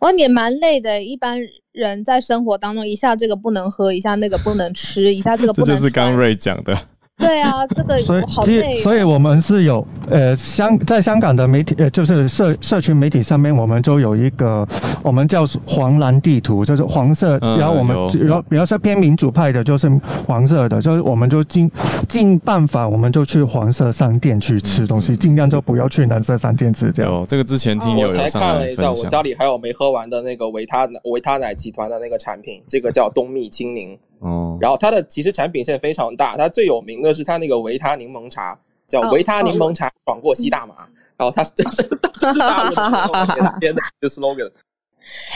[0.00, 1.00] 哇，也蛮累的。
[1.00, 1.38] 一般
[1.70, 5.68] 人在生活当中，一下这个不能喝，一下那个不能吃，一下这个不能。
[5.68, 6.76] 这就是刚瑞讲的。
[7.16, 14.66] 对啊，这个所以所以我们是有呃香在香港的媒体呃就是社社群媒体上面，我们就有一个
[15.02, 19.88] 我们叫黄蓝地图，就是黄色，然后我们然后比较说偏民主派的，就是
[20.26, 21.70] 黄色的，就是我们就尽
[22.08, 26.90] 尽办法，我们就去黄色商店去吃东西，尽量就不要去蓝色商店吃。
[26.90, 33.96] 这样，这个之前听有人上来一下，我家里还有没喝完的那个维他维他奶集团的那个产品，这个叫冬蜜青柠。
[34.20, 38.58] 哦，然后它的其实产品线非常大，它最有名的是它那个维他柠檬茶，
[38.88, 40.74] 叫维他柠檬茶爽过西大麻。
[41.16, 41.88] 然后它这是
[42.18, 44.50] 这是大陆的编的 slogan。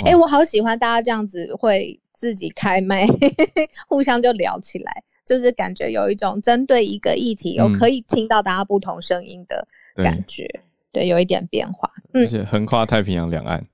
[0.04, 3.06] 哎，我好喜欢大家这样子会自己开麦，
[3.86, 10.48] 互相就聊起来，就是感觉有一种针对一个议题，有可以听到大家不同声音的感觉，
[10.90, 11.88] 对，有一点变化。
[12.12, 13.64] 而且横跨太平洋两岸。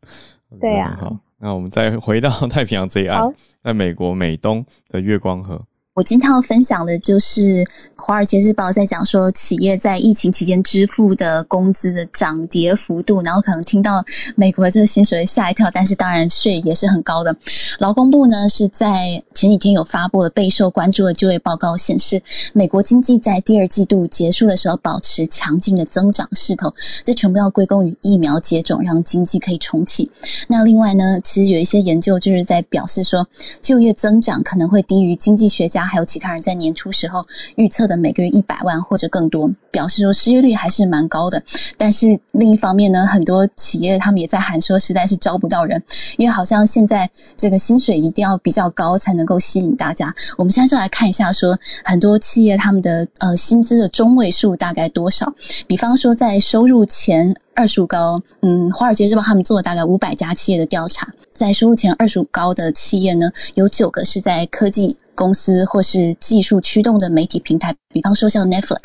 [0.60, 0.98] 对呀。
[1.00, 3.32] 好，那我们再回到 太平洋这一岸。
[3.62, 5.66] 在美国美东的月光河。
[5.94, 7.40] 我今天要分享的就是
[7.96, 17.34] 《华尔街日报》在讲说企业在疫情期间支付的工资的涨跌幅度，然后可能听到美国这个薪水吓一跳，但是当然税也是很高的。
[17.78, 22.20] 劳工部呢是在前几天有发布了备受关注的就业报告，显示
[22.52, 26.74] 美国经济在第二季度结束的时候保持强劲的增长势头，
[27.04, 30.10] 这全部要归功于疫苗接种，让经济可以重启。
[30.48, 33.24] 那另外呢，其实有一些研究就是在表示说，
[33.62, 35.83] 就业增长可能会低于经济学家。
[35.86, 37.26] 还有其他人在年初时候
[37.56, 41.42] 预测的每个月一百万或者更多，表示说失业率还是蛮高的。
[41.76, 45.82] 但是另一方面呢，很多企业他们也在喊说，实在是招不到人，
[46.16, 50.14] 因为好像现在这个薪水一定要比较高才能够吸引大家。
[50.36, 55.32] 我们现在就来看一下，说很多企业他们的呃薪资的中位数大概多少？
[55.66, 57.34] 比方说在收入前。
[57.56, 68.78] 二十五高，嗯，华尔街日报他们做了大概五百家企业的调查，在收入前二十五高的企业呢，有九个是在科技公司或是技术驱动的媒体平台，比方说像 Netflix、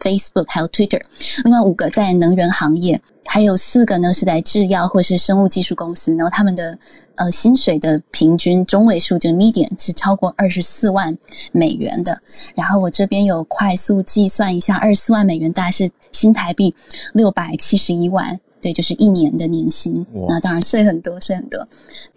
[0.00, 1.00] Facebook 还有 Twitter，
[1.44, 3.00] 另外五个在能源行业。
[3.24, 6.76] 还有四个呢，是在制药或是生物技术公司，然后他们的
[7.14, 11.16] 呃薪水的平均中位数就 median 是超过二十四万
[11.52, 12.20] 美元的。
[12.56, 16.74] 然后我这边有快速计算一下，二十四万美元大概是新台币
[17.14, 18.40] 六百七十一万。
[18.62, 21.66] 对，就是一年的年薪，那当然税很多，税很多。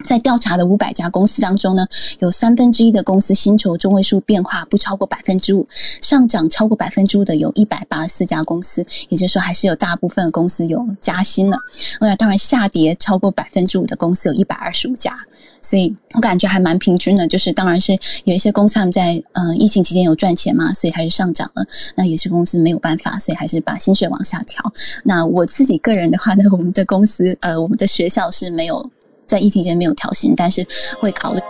[0.04, 1.84] 在调查的五百家公司当中呢，
[2.20, 5.66] 有三分之一的公司薪酬中位数变化不超过百分之五，
[6.00, 11.58] 上涨超过百分之五的有一百八十四家公司，也就是说，还是有大部分的公司有加薪了。
[12.00, 15.18] 那当然，下跌超过百分之五的公司有一百二十五家。
[15.66, 17.92] 所以我感觉还蛮平均的，就是当然是
[18.24, 21.66] 有一些公司他们在呃疫情期间有赚钱嘛，所以还是上涨了。
[21.96, 24.62] 那有些公司没有办法，所以还是把薪水往下调。
[25.02, 28.88] 那我自己个人的话呢，我们的公司呃我们的学校是没有
[29.26, 30.64] 在疫情期间没有调薪，但是
[31.00, 31.40] 会考虑。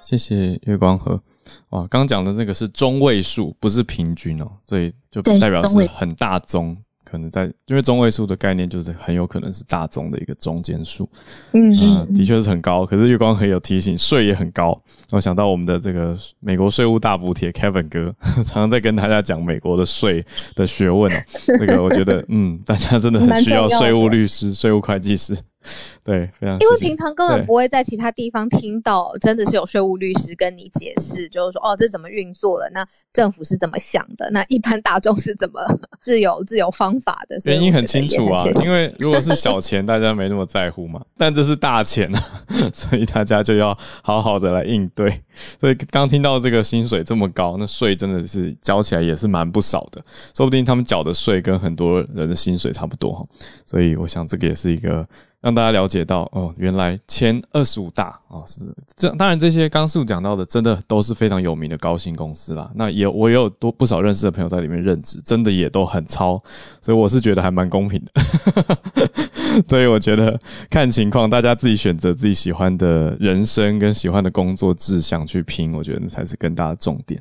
[0.00, 1.20] 谢谢月光河。
[1.70, 6.76] 哇，刚讲的那个是中位数，不是平均哦，所以就代表是很大宗。
[7.12, 11.06] 可能在，因为中位数的概念就是很有可能是大宗的一个中间数，
[11.52, 12.86] 嗯，的确是很高。
[12.86, 14.74] 可是月光很有提醒，税也很高。
[15.10, 18.10] 我想到我们的这个美国税务大补贴 Kevin 哥，
[18.44, 21.16] 常常在跟大家讲美国的税的学问哦。
[21.58, 25.36] 这个我觉得，嗯，大家真的很需要税务律师、税务会计师。
[26.04, 26.58] 对，非常。
[26.58, 32.70] 因为平常根本不会在其他地方听到，真的是有税务律师跟你解释，就是说，哦，这怎么运作的？
[32.74, 34.30] 那政府是怎么想的？
[34.30, 35.60] 那一般大众是怎么
[36.00, 37.38] 自有自有方法的？
[37.44, 41.00] 原因很清楚啊，因为如果是小钱，大家没那么在乎嘛。
[41.16, 42.20] 但这是大钱啊，
[42.74, 45.22] 所以大家就要好好的来应对。
[45.60, 50.02] 所以刚听到这个薪水这么高，那税真的是交起来也是蛮不少的，
[50.34, 53.26] 说不定他们缴的税跟很多人的薪水差不多哈。
[53.64, 55.06] 所以我想这个也是一个。
[55.42, 58.60] 让大家了解到，哦，原来前二十五大啊是
[58.94, 62.70] 这，当然这些刚素讲到的，真的都是非常有名的高薪公司啦。
[62.76, 66.40] 那也我也有多不少认识的朋友在里面任职，真的也都很超，
[66.80, 68.22] 所以我是觉得还蛮公平的。
[69.68, 70.40] 所以我觉得
[70.70, 77.20] 看情况，大家自己选择自己喜欢的人生跟喜欢的工作志向去拼，我觉得那才是更大的重点。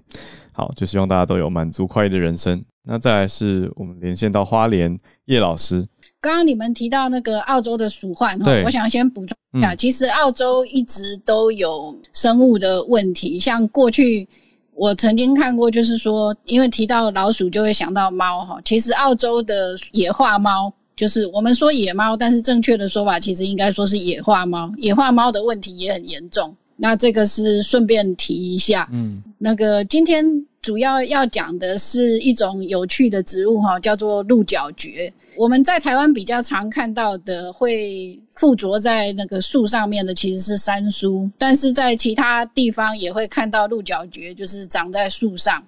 [0.53, 2.63] 好，就希望大家都有满足快乐的人生。
[2.83, 5.87] 那再来是我们连线到花莲叶老师。
[6.21, 13.39] 刚刚你们提到那个澳洲的鼠患哈，我想先补充一下，其实澳洲一直都有生物的问题。
[13.39, 14.27] 像过去
[14.75, 18.61] 我曾经看过，就是说，因为提到老鼠就会想到猫哈。
[18.63, 24.71] 其实澳洲的野化猫，就是我们说野猫，但是正确的说法其实应该说是野化猫。
[24.77, 26.55] 野化猫的问题也很严重。
[26.77, 30.23] 那这个是顺便提一下，嗯，那个今天
[30.61, 35.11] 主要要讲的是一种有趣的植物哈，叫做鹿角蕨。
[35.41, 45.63] 我们在台湾比较常看到的会附着在那个树上面的其实是山苏，但是在其他地方也会看到鹿角蕨，就是长在树上。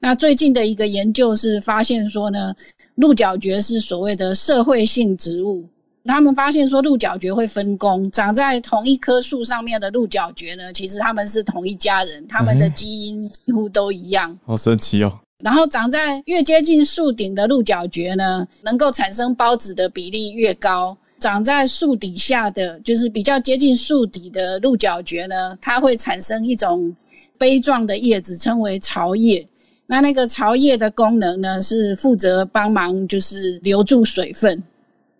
[0.00, 2.52] 那最近的一个研究是发现说呢，
[2.96, 5.64] 鹿角蕨是所谓的社会性植物。
[6.04, 14.36] 他们发现说鹿角蕨会分工，长在同一棵树上面的鹿角蕨呢，其实他们是同一家人，他们的基因几乎都一样。
[14.44, 15.20] 好神奇哦！
[15.42, 26.94] 然后长在越接近树顶的鹿角蕨呢，能够产生孢子的比例越高；长在树底下的，就是比较接近树底的鹿角蕨呢，它会产生一种
[27.36, 29.46] 杯状的叶子，称为巢叶。
[29.86, 34.62] 那那个巢叶的功能呢，是负责帮忙就是留住水分。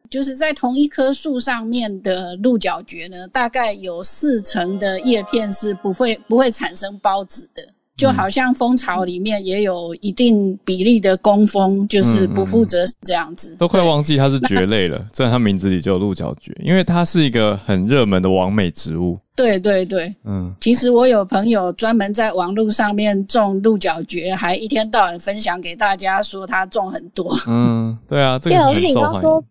[0.09, 7.67] 就是在同一棵树上面的鹿角蕨呢，大概有四成的叶片是不会不会产生孢子的。
[7.97, 15.05] 就好像蜂巢里面也有一定比例的工蜂，就是不负责这样子，都快忘记它是蕨类了。
[15.13, 19.19] 虽然它名字里就有鹿角蕨，因为它是一个很热门的完美植物。
[19.35, 27.35] 对对对，嗯，其实我有朋友专门在网络上面种鹿角蕨，还一天到晚分享给大家说他种很多。
[27.47, 29.45] 嗯，对啊，这个很受欢迎。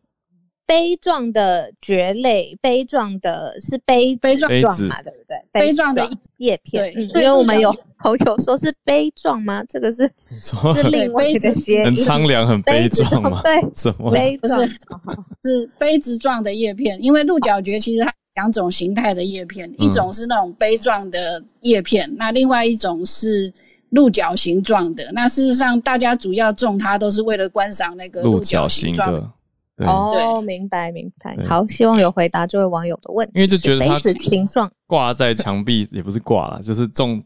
[0.72, 4.50] 杯状的蕨类，杯状的是杯杯状
[4.88, 5.38] 嘛，对不对？
[5.52, 9.62] 杯状的叶片，因为我们有朋友说是杯状吗？
[9.68, 10.10] 这个是
[10.40, 13.42] 是另外的些很苍凉、 很杯状吗？
[13.44, 14.66] 对，什么杯不是
[15.44, 16.98] 是杯子状的叶片？
[17.04, 23.52] 因为鹿角蕨其实它两种形态的叶片，一种是那种杯状的叶片，那另外一种是
[23.90, 25.12] 鹿角形状的。
[25.12, 29.30] 那事实上，大家主要种它都是为了观赏那个鹿角形状的。
[29.88, 31.38] 哦，明白明白。
[31.46, 33.34] 好，希望有回答这位网友的问题。
[33.36, 37.24] 因为就觉得它形状挂在墙壁，也不是挂了，就是种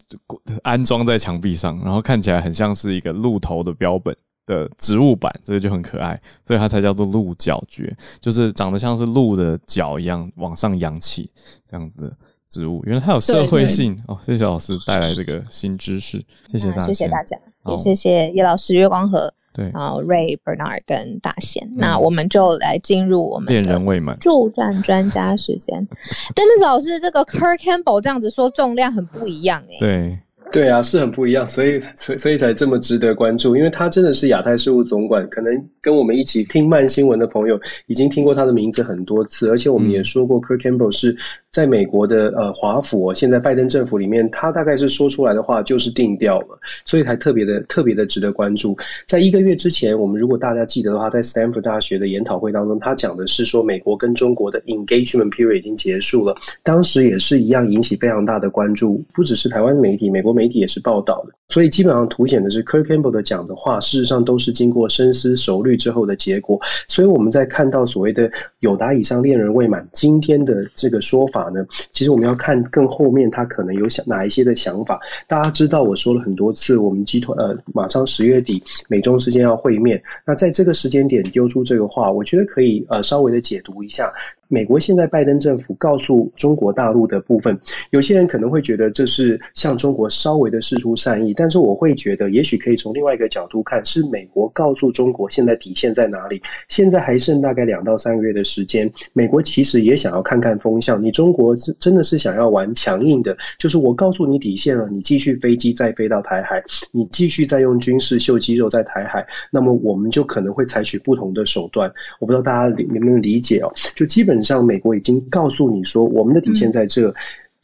[0.63, 11.31] 安装在墙壁上，然后看起来很像是一个鹿头的标本的植物版，这个就很可爱，所以它才叫做鹿角蕨，就是长得像是鹿的角一样往上扬起
[11.67, 12.15] 这样子。
[12.47, 14.15] 植物原来它有社会性哦！
[14.21, 17.35] 谢谢老师带来这个新知识，谢谢大家，谢谢大家，
[17.65, 25.87] 也谢谢叶老师、月光河，对，然后 Ray Bernard 跟大贤，那我们就来进入我们恋人未满助战专家时间。
[26.35, 30.19] 但是老师这个 Kirk Campbell 这样子说重量很不一样哎，对。
[30.55, 41.13] 对啊，是很不一样，所以所所以才这么值得关注，因为他真的是亚太事务总管，可能跟我们一起听慢新闻的朋友已经听过他的名字很多次，而且我们也说过，Kirk Campbell 是
[41.51, 48.77] 在美国的呃华府，现在拜登政府里面，他大概是说出来的话就是定调了，所以才特别的特别的值得关注。
[49.05, 56.33] 在一个月之前，我们如果大家记得的话，在 Stanford 大学的研讨会当中，他讲的是说美国跟中国的 engagement period 已经结束了，
[56.63, 60.44] 当时也是一样引起非常大的关注，不只是台湾媒体，美国媒。
[60.45, 66.59] 媒体也是报道的，所以基本上凸显的是 Kirk Campbell 的讲的话，事实上都是经过深思熟虑之后的结果。
[66.87, 68.29] 所以我们在看到所谓的
[68.59, 74.99] 有达以上恋人未满今天的这个说法呢，其实我们要看更后面他可能有想哪一些的想法。
[75.27, 84.11] 大家知道我说了很多次，我们集团呃马上十月底美中之间要会面，那在这个时间点丢出这个话，我觉得可以呃稍微的解读一下。
[84.47, 96.41] 美国现在拜登政府告诉中国大陆的部分，有些人可能会觉得这是向中国稍微的示出善意，但是我会觉得，也许可以从另外一个角度看，是美国告诉中国现在底线在哪里。
[96.67, 101.01] 现在还剩大概两到三个月的时间，美国其实也想要看看风向。
[101.01, 106.61] 你中国真真的是想要玩强硬的，就是我告诉你底线了，你继续飞机再飞到台海，
[106.91, 111.89] 你继续再用军事秀肌肉在台海，那么我们就可能会采取不同的手段。
[112.19, 114.25] 我不知道大家能不能理解哦，就基。
[114.25, 117.13] 本上，美国已经告诉你说，我们的底线在这，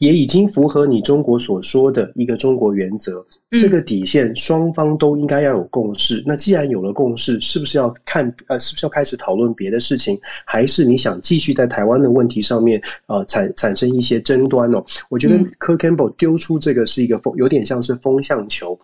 [0.02, 3.24] 也已经符合你中国所说的一个中国原则。
[3.52, 6.24] 这个底线，双方都应该要有共识。
[6.26, 10.18] 那既然有了共识，是不是要看呃，是不是要开始讨论别的事情？
[10.44, 14.84] 还是你想继续在台湾的问题上面呃产产生一些争端哦？
[15.08, 18.76] 我觉得柯 Campbell 丢出这个是一个风，有点像是风向球。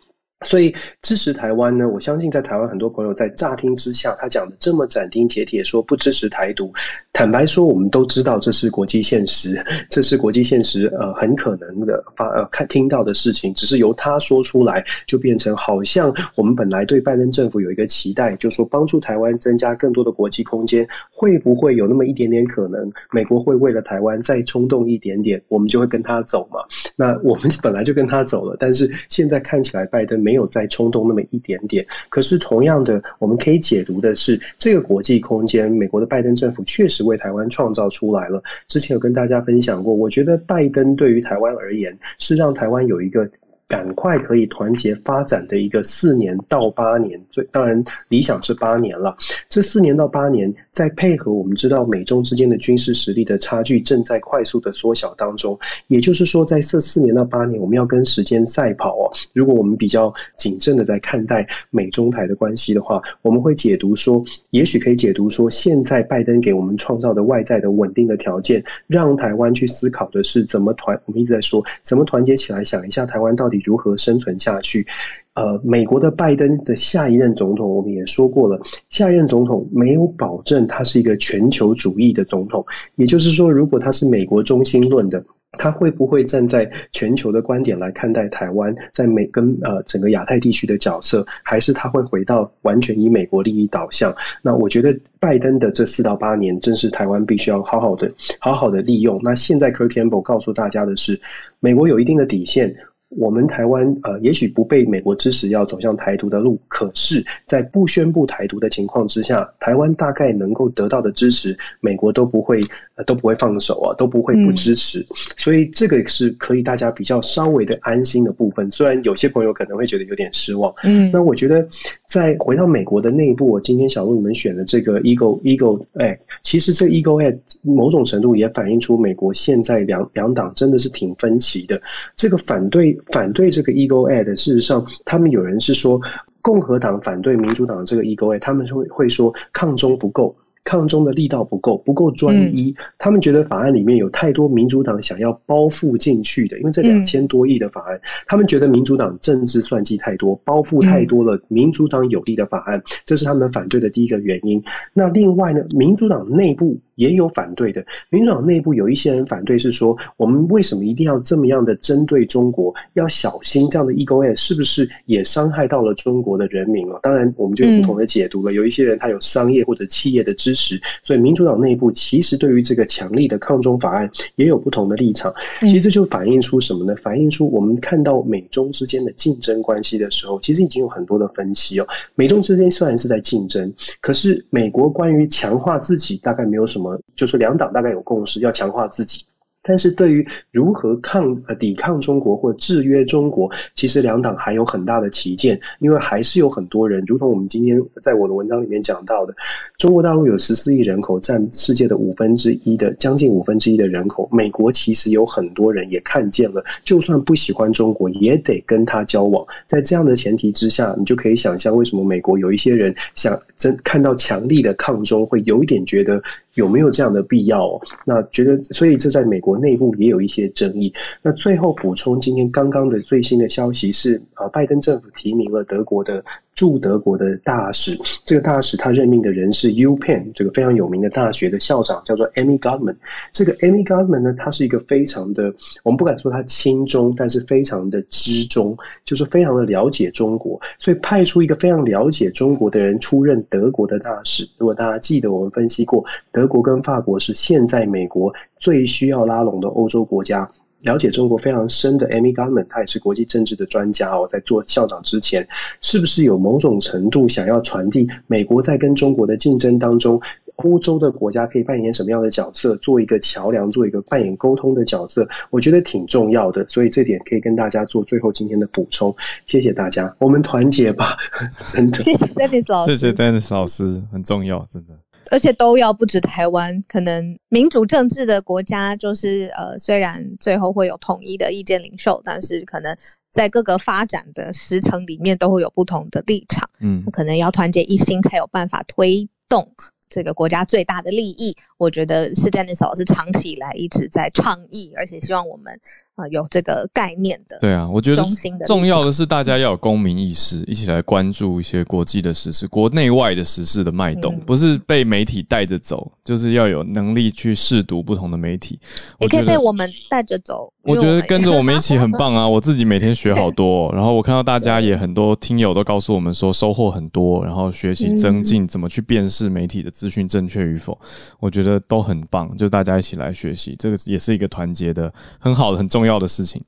[0.45, 0.72] 所以
[1.03, 1.89] 支持台湾呢？
[1.89, 6.72] 我相信在台湾很多朋友在乍听之下，他讲的这么斩钉截铁说不支持台独。
[7.12, 9.61] 坦白说，我们都知道这是国际现实，
[9.91, 26.61] 这是国际现实，呃，很可能的发呃看听到的事情，只是由他说出来，就变成好像我们本来对拜登政府有一个期待，就说帮助台湾增加更多的国际空间，会不会有那么一点点可能，美国会为了台湾再冲动一点点，我们就会跟他走嘛？
[26.95, 30.28] 那我们本来就跟他走了，但是现在看起来拜登。
[30.29, 38.43] 没有再冲动那么一点点，可是同样的，我们可以解读的是，这个国际空间，美国的拜登政府确实为台湾创造出来了。
[38.66, 43.26] 之前有跟大家分享过，我觉得拜登对于台湾而言，是让台湾有一个。
[43.69, 49.14] 赶快可以团结发展的一个四年到八年，最当然理想是八年了。
[49.51, 55.59] 这四年到八年，在配合我们知道美中之间的军事实力的差距正在快速的缩小当中，
[55.89, 59.12] 也就是说，在这四年到八年，我们要跟时间赛跑哦。
[59.35, 70.99] 如果我们比较谨慎的在看待美中台的关系的话，我们会解读说，也许可以解读说，现在拜登给我们创造的外在的稳定的条件，让台湾去思考的是怎么团。
[71.05, 73.58] 我们一直在说，怎么团结起来，想一下台湾到底。
[73.65, 74.87] 如何生存下去？
[75.35, 82.67] 呃，美国的拜登的下一任总统，我们也说过了，下一任总统没有保证他是一个全球主义的总统。
[82.97, 91.25] 也就是说，如果他是美国中心论的，他会不会站在全球的观点来看待台湾在美跟呃整个亚太地区的角色？
[91.45, 94.13] 还是他会回到完全以美国利益导向？
[94.43, 99.21] 那我觉得拜登的这四到八年，正是台湾必须要好好的、好好的利用。
[99.23, 101.21] 那现在 Kirk Campbell 告诉大家的是，
[101.61, 102.75] 美国有一定的底线。
[103.09, 112.61] 我们台湾呃，也许不被美国支持要走向台独的路，可是，在不宣布台独的情况之下，台湾大概能够得到的支持，美国都不会
[112.97, 115.05] 呃都不会放手啊，都不会不支持。
[115.39, 118.71] 所以这个是可以大家比较稍微的安心的部分。
[118.71, 121.67] 虽然有些朋友可能会觉得有点失望，嗯，那我觉得
[122.09, 131.81] 在回到美国的内部，我今天小鹿你们选的这个 Eagle Eagle Act，其实这 Eagle Act 某种程度也反映出美国现在两两党真的是挺分歧的，
[132.17, 132.99] 这个反对。
[133.09, 136.01] 反对这个 Eagle Act，事实上，他们有人是说
[136.41, 140.35] 共和党反对民主党的这个 Eagle Act，他们会会说抗中不够。
[140.65, 142.75] 抗中的力道不够，不够专一。
[142.99, 154.62] 他们觉得法案里面有太多民主党想要包覆进去的，因为这两千多亿的法案，他们觉得民主党政治算计太多，包覆太多了民主党有利的法案，这是他们反对的第一个原因。
[154.92, 162.74] 那另外呢，民主党内部也有反对的，民主党内部有一些人反对是说，我们为什么一定要这么样的针对中国？
[162.94, 166.99] 要小心这样的 ego a 是不是也伤害到了中国的人民了？
[167.03, 168.53] 当然，我们就有不同的解读了。
[168.53, 175.32] 有一些人他有商业或者企业的支持，所以民主党内部其实对于这个强力的抗中法案也有不同的立场。
[175.61, 176.97] 其实这就反映出什么呢？
[176.97, 181.86] 反映出我们看到美中之间的竞争关系的时候，其实已经有很多的分析哦。
[182.16, 189.24] 美中之间虽然是在竞争，可是美国关于强化自己大概没有什么，就是两党大概有共识要强化自己。
[189.69, 199.35] 但是对于如何抗呃抵抗中国或制约中国，其实两党还有很大的旗舰，因为还是有很多人，如同我们今天在我的文章里面讲到的，
[199.77, 204.27] 中国大陆有十四亿人口，占世界的五分之一的将近五分之一的人口。
[204.33, 209.47] 美国其实有很多人也看见了，就算不喜欢中国，也得跟他交往。
[209.66, 216.23] 在这样的前提之下，你就可以想象为什么美国有一些人想真看到强力的抗中，会有一点觉得。
[216.55, 217.81] 有没有这样的必要？
[218.05, 220.93] 那觉得，所以这在美国内部也有一些争议。
[221.23, 226.25] 那最后补充，今天刚刚的最新的消息是，呃，拜登政府提名了德国的。
[226.59, 232.97] 驻德国的大使，这个大使他任命的人是 U Penn 这个非常有名的大学的校长，叫做 Amy Goldman。
[233.33, 235.55] 这个 Amy Goldman 呢，他是一个非常的，
[235.85, 240.61] 我们不敢说他亲中，但是非常的知中，就是非常的了解中国。
[240.81, 244.45] 所以派出一个非常了解中国的人出任德国的大使。
[244.59, 250.51] 如果大家记得，我们分析过，德国跟法国是现在美国最需要拉拢的欧洲国家。
[250.81, 254.29] 了解中国非常深的 Amy Goldman，他也是国际政治的专家哦。
[254.31, 255.49] 在做校长之前，
[255.81, 260.20] 是不是有某种程度想要传递美国在跟中国的竞争当中，
[260.57, 265.29] 欧洲的国家可以扮演什么样的角色，做一个桥梁，做一个扮演沟通的角色？
[265.51, 269.14] 我觉得挺重要的，所以这点可以跟大家做最后今天的补充。
[269.47, 271.16] 谢谢大家，我们团结吧，
[271.66, 271.99] 真的。
[272.03, 274.95] 谢谢 Dennis 老师，谢谢 Dennis 老师，很重要，真的。
[275.31, 282.97] 而且都要不止台湾，可能民主政治的国家就是呃，虽然最后会有统一的意见领袖，但是可能
[283.31, 289.70] 在各个发展的时程里面都会有不同的立场，嗯，可能要团结一心才有办法推动
[290.09, 291.57] 这个国家最大的利益。
[291.79, 295.81] 我觉得是 Dennis 老师长期以来一直在倡议，而且希望我们。
[296.18, 298.26] 啊，有这个概念的，对啊，我觉得
[298.66, 308.81] 重要的是大家要有公民意识，一起来关注一些国际的时事、国内外的时事的脉动，不是被媒体带着走，就是要有能力去试读不同的媒体。
[309.20, 310.72] 也可以被我们带着走。
[310.83, 312.49] 我觉得跟着我们一起很棒啊！
[312.49, 320.99] 我自己每天学好 多，然后我看到大家也很多听友都告诉我们说收获很多，然后学习增进怎么去辨识媒体的资讯正确与否，
[321.39, 322.55] 我觉得都很棒。
[322.55, 325.11] 就大家一起来学习，这个也是一个团结的
[325.41, 326.19] 很好的、很重要。
[326.19, 326.61] 的事情。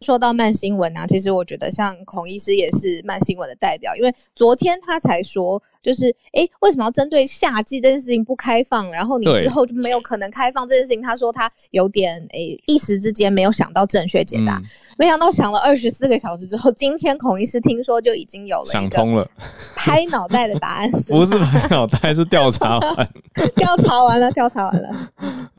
[0.00, 8.90] 说到慢新闻啊，其实我觉得像孔医师也是慢新闻的代表，因为昨天他才说，就是哎，为什么要针对夏季这件事情不开放？
[8.90, 11.02] 然后你之后就没有可能开放这件事情。
[11.02, 14.60] 他说他有点哎，一时之间没有想到正确解答，
[14.98, 19.28] 没想到想了二十四个小时之后，今天孔医师听说就已经有了想通了，
[19.74, 23.08] 拍脑袋的答案是不是拍脑袋是调查完，
[23.56, 24.90] 调查完了，调查完了。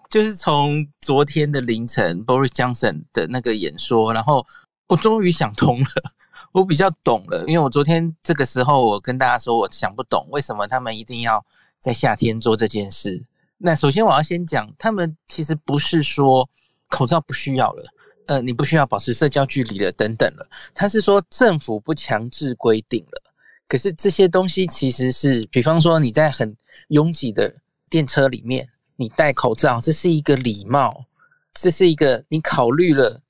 [0.10, 4.46] 就是从昨天的凌晨，Boris Johnson 的那个演说，然后
[4.88, 5.88] 我终于想通了，
[6.54, 7.44] 我比较懂了。
[7.48, 11.44] 因为我昨天这个时候，我跟大家说，我想不懂为什么他们一定要
[11.82, 13.22] 在夏天做这件事。
[13.58, 16.50] 那首先我要先讲，他们其实不是说
[16.88, 17.84] 口罩不需要了，
[18.28, 23.22] 呃，你不需要保持社交距离了等等了，他是说政府不强制规定了。
[23.68, 26.56] 可是这些东西其实是，比方说你在很
[26.88, 27.54] 拥挤的
[27.90, 28.70] 电车里面。
[28.98, 31.06] 你戴口罩，这是一个礼貌，
[31.54, 33.22] 这是一个你考虑了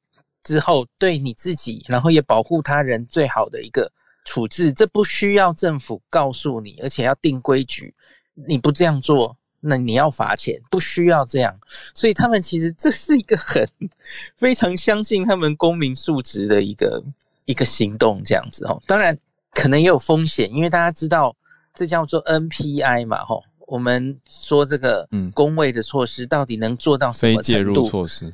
[0.42, 3.92] 之后对你自己，然后也保护他人最好的一个
[4.24, 4.72] 处置。
[4.72, 7.94] 这不需要政府告诉你，而且要定规矩。
[8.48, 10.58] 你不这样做，那你要罚钱。
[10.72, 11.60] 不需要这样，
[11.94, 13.68] 所以他们其实这是一个很
[14.38, 17.04] 非常相信他们公民素质的一个
[17.46, 18.82] 一个行动，这样子哦。
[18.88, 19.18] 当然
[19.52, 21.36] 可能也有风险，因为大家知道
[21.74, 23.44] 这叫做 NPI 嘛，吼。
[23.68, 27.88] 我们说这个嗯，工位的措施到底能做到什么程度？
[27.90, 28.34] 措施，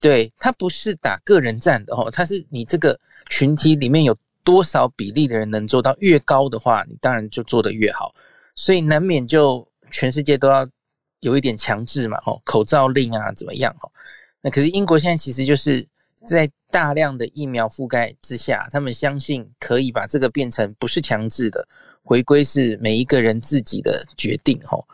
[0.00, 8.14] 对，它不是打个人战的哦，它是你这个群体里面有多少比例的人能做到越高的话，你当然就做得越好。
[8.56, 10.66] 所以难免就全世界都要
[11.20, 13.92] 有一点强制嘛，哦，口罩令啊怎么样哦？
[14.40, 15.86] 那可是英国现在其实就是
[16.24, 21.68] 在大量的疫苗覆盖之下，他们相信可以把这个变成不是强制的。
[22.02, 24.86] 回归是每一个人自己的决定，吼。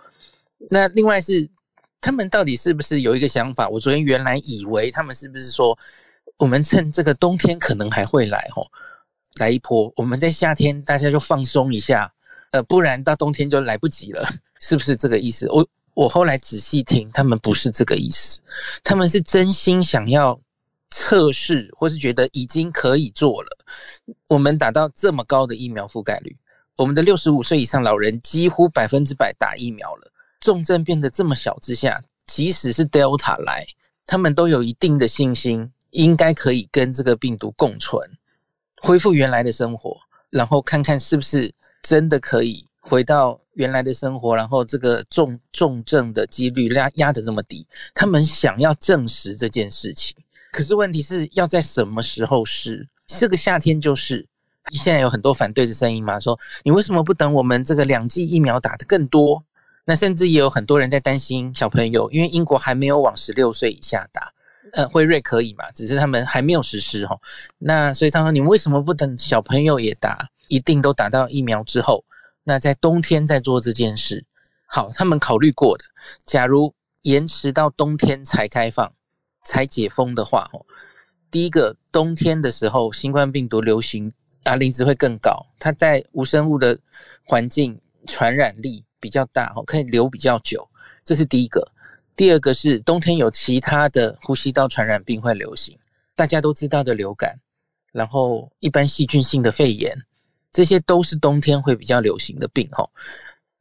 [0.70, 1.48] 那另外是
[2.00, 3.68] 他们到底是不是有一个想法？
[3.68, 5.78] 我昨天原来以为他们是不是说，
[6.38, 8.66] 我们趁这个冬天可能还会来吼，
[9.36, 12.12] 来一波，我们在夏天大家就放松一下，
[12.52, 14.26] 呃，不然到冬天就来不及了，
[14.60, 15.48] 是不是这个意思？
[15.50, 18.40] 我我后来仔细听，他们不是这个意思，
[18.82, 20.40] 他们是真心想要。
[20.88, 23.48] 测试或是觉得已经可以做了，
[24.28, 26.34] 我们达到这么高的疫苗覆盖率，
[26.76, 33.66] 我们的六十五岁以上老人几乎百分之百打疫苗了，重症变得这么小之下，即使是 Delta 来，
[34.04, 38.06] 他们都有一定的信心，应该可以跟这个病毒共存，
[38.82, 39.96] 恢复原来的生活，
[40.28, 41.50] 然后看看是不是
[41.82, 50.14] 真的可以回到原来的生活，然后这个重重症的几率压压得这么低，他们想要证实这件事情。
[50.52, 52.86] 可是问题是要在什么时候试？
[53.06, 54.28] 这个夏天就是。
[54.72, 59.44] 现在有很多反对的声音嘛，说你为什么不等我们这个两剂疫苗打的更多？
[59.84, 64.32] 那甚至也有很多人在担心小朋友，因为英国还没有往十六岁以下打，
[64.72, 65.70] 呃，辉瑞可以嘛？
[65.70, 67.16] 只是他们还没有实施哈。
[67.58, 72.04] 那所以他说，你为什么不等小朋友也打，一定都打到疫苗之后，
[72.44, 74.24] 那在冬天再做这件事？
[74.66, 75.84] 好，他们考虑过的，
[76.24, 78.92] 假如延迟到冬天才开放。
[79.48, 80.66] 才解封的话，哦，
[81.30, 84.12] 第一个冬天的时候，新冠病毒流行
[84.46, 86.78] 啊，磷值会更高，它在无生物的
[87.24, 90.66] 环境传染力比较大，哦，可以留比较久，
[91.04, 91.66] 这是第一个。
[92.14, 95.76] 第二个是冬天有其他的呼吸道传染病会流行，
[96.14, 97.38] 大家都知道的流感，
[97.92, 99.94] 然后一般细菌性的肺炎，
[100.52, 102.88] 这些都是冬天会比较流行的病，哈。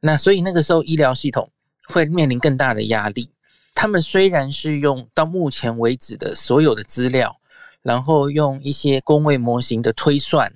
[0.00, 1.50] 那所以那个时候医疗系统
[1.88, 3.28] 会面临更大的压力。
[3.74, 7.36] 他们虽然是用到目前为止的所有的资料，
[7.82, 10.50] 然后用一些工位模型的推算，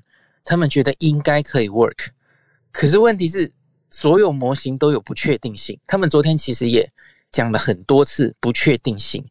[0.44, 2.08] 他们觉得应该可以 work，
[2.72, 3.50] 可是问题是
[3.88, 5.78] 所有模型都有不确定性。
[5.86, 6.90] 他们昨天其实也
[7.32, 9.24] 讲了很多次不确定性，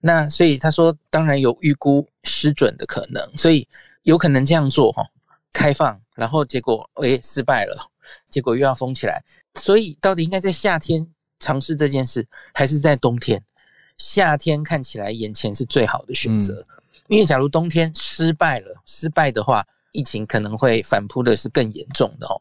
[0.00, 3.66] 那所以他说当然有预估失准的可能，所以
[4.02, 5.02] 有可能这样做哈，
[5.52, 7.76] 开放，然后结果诶失败了，
[8.28, 9.22] 结果又要封起来，
[9.54, 11.08] 所以到底应该在夏天？
[11.42, 13.42] 尝试这件事还是在冬天，
[13.96, 16.66] 夏天看起来眼前是最好的选择，
[17.08, 22.40] 因为假如冬天失败了，失败的话，疫情可能会反扑的是更严重的哦。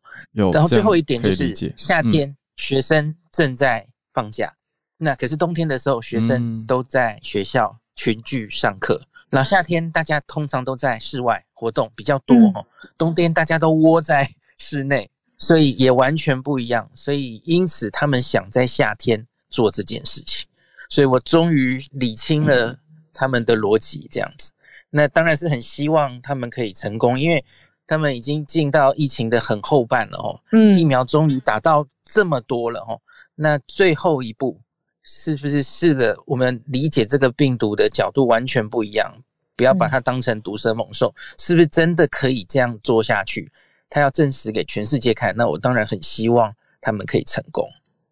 [0.52, 4.54] 然后最后一点就是夏天学生正在放假，
[4.98, 12.66] 那可是冬天的时候学生都在学校群聚上课，然后夏天大家通常都在室外活动比较多哦，
[12.98, 15.10] 冬天大家都窝在室内。
[15.42, 20.46] 所以也完全不一样，所以因此他们想在夏天做这件事情，
[20.90, 22.78] 所以我终于理清了
[23.14, 24.52] 他们的逻辑，这样子。
[24.92, 27.44] 那当然是很希望他们可以成功，因为
[27.86, 33.00] 他们已经进到疫情的很后半了哦，嗯，疫苗终于打到这么多了哦，
[33.36, 34.60] 那最后一步
[35.04, 36.18] 是不是是的？
[36.26, 39.12] 我们理解这个病毒的角度完全不一样，
[39.56, 43.52] 不要把它当成毒蛇猛兽，是不是真的可以这样做下去？
[43.90, 47.68] 他要证实给全世界看，那我当然很希望他们可以成功。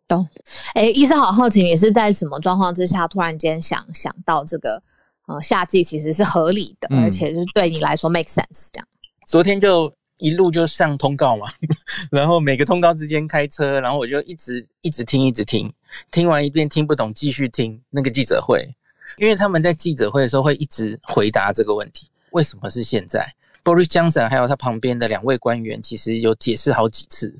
[0.08, 0.28] 懂？
[0.74, 4.82] 哎，医生好好奇，你是在什么状况之下突然间想想到这个？
[5.28, 8.88] 呃，夏季其实是合理的，而且是对你来说 make sense 这样。
[9.26, 11.48] 昨天就一路就上通告嘛，
[12.10, 15.72] 然后每个通告之间开车，然后我就一直一直听，一直听，
[16.12, 18.74] 听完一遍听不懂，继续听那个记者会，
[19.18, 23.30] 因为他们在记者会的时候会一直回答这个问题：为什么是现在
[23.66, 27.38] ？Boris Johnson 还有他旁边的两位官员，其实有解释好几次，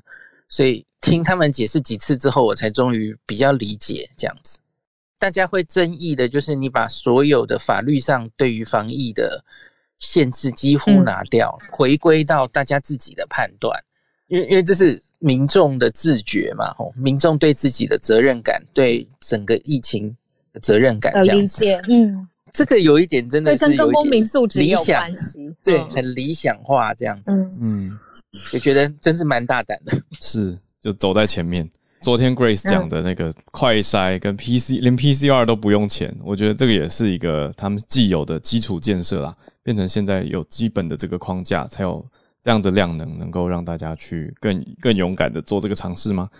[0.50, 4.58] 所以听他们解释几次之后，我才终于比较理解这样子。
[5.18, 9.44] 大家会争议的就是你把所有的法律上对于防疫的
[9.98, 13.78] 限制几乎拿掉，回归到大家自己的判断，
[14.28, 20.16] 因为因为这是民众的自觉嘛，吼，民众对自己的责任感，对整个疫情
[20.52, 22.28] 的责任感，这样子，嗯。
[22.50, 25.06] 这个有一点真的是有公民素质理想，
[25.62, 27.96] 对，很理想化这样子，嗯，
[28.54, 31.68] 我觉得真是蛮大胆的，是就走在前面。
[32.00, 42.04] 昨天 Grace 讲的那个快筛跟 PC 连 PCR 都不用钱，我觉得这个也是一个他们既有的基础建设啦，变成现在有基本的这个框架，才有
[42.40, 46.30] 这样的量能，能够让大家去更更勇敢的做这个尝试吗？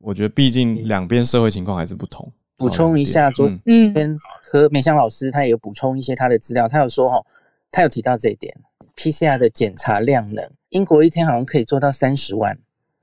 [0.00, 2.32] 我觉得毕竟两边社会情况还是不同。
[2.56, 7.26] 补充一下，昨天和美香老师他也有补充一些他的资料，他有说哦，
[7.70, 8.54] 他有提到这一点
[8.96, 12.58] ，PCR 的检查量能，英国一天好像可以做到三十万，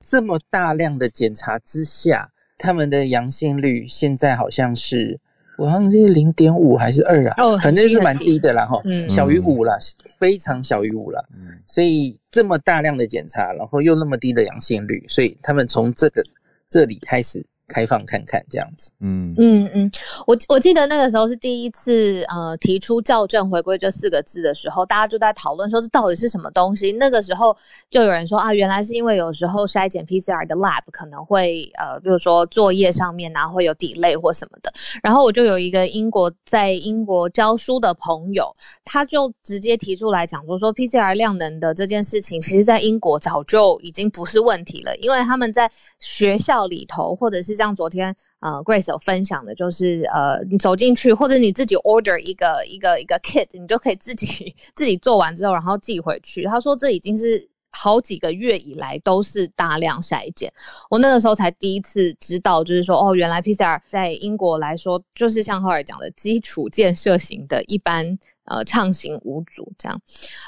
[0.08, 5.20] 这么大量的检查之下，他们的阳性率现在好像是，
[5.58, 8.80] 我好像是零点五还是二啊，反正是蛮低的啦哈，
[9.10, 9.76] 小于五啦，
[10.18, 11.22] 非常小于五了，
[11.66, 16.24] 所以这么大量的检查，然后又那么低的阳性率，所以他们从这个
[16.68, 17.44] 这里开始。
[17.68, 19.90] 开放看看这样子，嗯嗯嗯，
[20.26, 26.90] 我我记得那个时候是第一次呃提出校正回归这四个字的时候，大家就在讨论说这到底是什么东西。
[26.92, 27.56] 那个时候
[27.90, 34.72] 就有人说啊，原来是因为有时候筛检 PCR 的 lab 可能会呃，比如说作业上面啊会有 delay 或什么的。
[35.02, 38.50] 然后我就有一个英国在英国教书的朋友，
[38.84, 56.44] 他就直接提出来讲说说 PCR 量能的这件事情，其实在英国早就已经不是问题了，因为他们在学校里头或者是像昨天呃，Grace 有分享的，就是呃，你走进去，或者你自己 order 一个一个一个 kit，你就可以自己 自己做完之后，然后寄回去。
[56.44, 60.52] 他说这已经是好几个月以来都是大量筛检。
[60.88, 70.00] 我那个时候才第一次知道，就是说哦，原来 PCR 在英国来说，就是像浩尔讲的基础建设型的一般呃畅行无阻这样。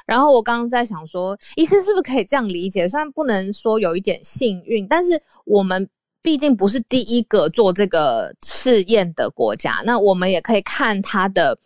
[0.06, 2.88] 然后我刚刚在想说，医生是不是可以这样理解？
[2.88, 5.88] 虽然不能说有一点幸运，但是我们。
[6.22, 11.58] 毕竟不是第一个做这个试验的国家，那我们也可以看它的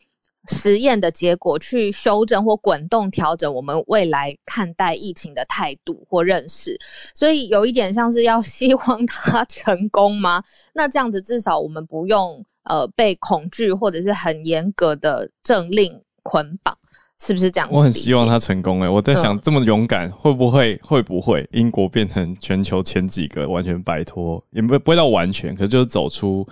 [0.49, 6.79] 实验的结果，去修正或滚动调整我们未来看待疫情的态度或认识。
[7.15, 10.45] 所以有一点像是要希望它成功吗？
[10.73, 16.79] 那这样子至少我们不用呃被恐惧或者是很严格的政令捆绑。
[17.25, 17.67] 是不是这样？
[17.73, 18.89] 我很希望他成功哎！
[18.89, 26.47] 我在想，这么勇敢，会不会会不会英国变成全球前几个完全摆脱，也不不会到完全，可是就是走出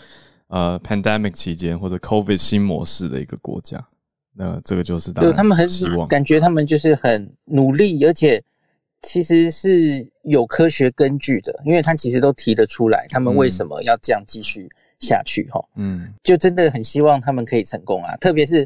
[0.48, 3.84] 呃 pandemic 期间或者 covid 新模式的一个国家。
[4.34, 8.42] 那这个就是对他们很希望，感觉他们就是很努力，而且
[9.02, 14.68] 其实是有科学根据的，因为他其实都提得出来，他们为什么要这样继续。
[15.02, 18.16] 下去哈，嗯，就真的很希望他们可以成功啊！
[18.18, 18.64] 特别是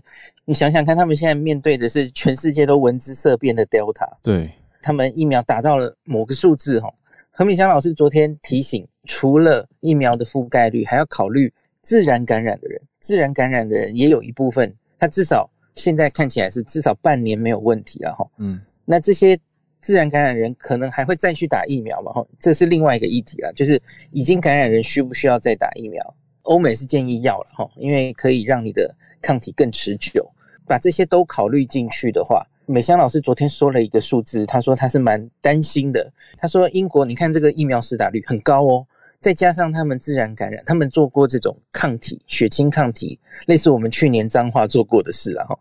[0.48, 4.48] 你想想看，他们现在面对的是全世界都闻之色变的 Delta，对，
[4.80, 6.88] 他们疫苗达到了某个数字哈。
[7.32, 12.80] 何敏香老师昨天提醒，除了疫苗的覆盖率，还要考虑自然感染的人。
[13.00, 18.24] 自然感染的人也有一部分，他至少现在看起来是至少半年没有问题了哈。
[18.38, 19.36] 嗯，那这些
[19.80, 22.12] 自然感染人可能还会再去打疫苗嘛？
[22.12, 23.82] 哈，这是另外一个议题了，就是
[24.12, 26.14] 已经感染人需不需要再打疫苗？
[26.42, 30.24] 欧美是建议要了哈，因为可以让你的抗体更持久。
[30.66, 36.12] 把这些都考虑进去的话，美香老师昨天说了一个数字，他说他是蛮担心的。
[36.36, 38.86] 他说英国，你看这个疫苗施打率很高哦，
[39.20, 45.58] 再加上他们自然感染，他们做过这种抗体血清抗体，类似我们去年彰化做过的事然后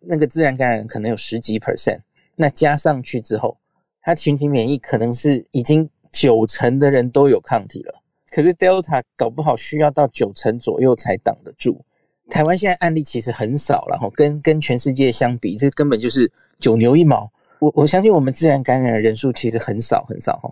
[0.00, 2.00] 那个自然感染可能有十几 percent，
[2.36, 3.56] 那加上去之后，
[4.00, 8.00] 他群体免疫可能是已经九成的人都有抗体了。
[8.30, 11.84] 可是 Delta 搞不好需要到九成左右才挡得住。
[12.30, 17.30] 台湾现在案例其实很少了哈，跟跟全世界相比，这根本就是九牛一毛。
[17.58, 20.50] 我我相信我们自然感染的人数其实很少很少哈，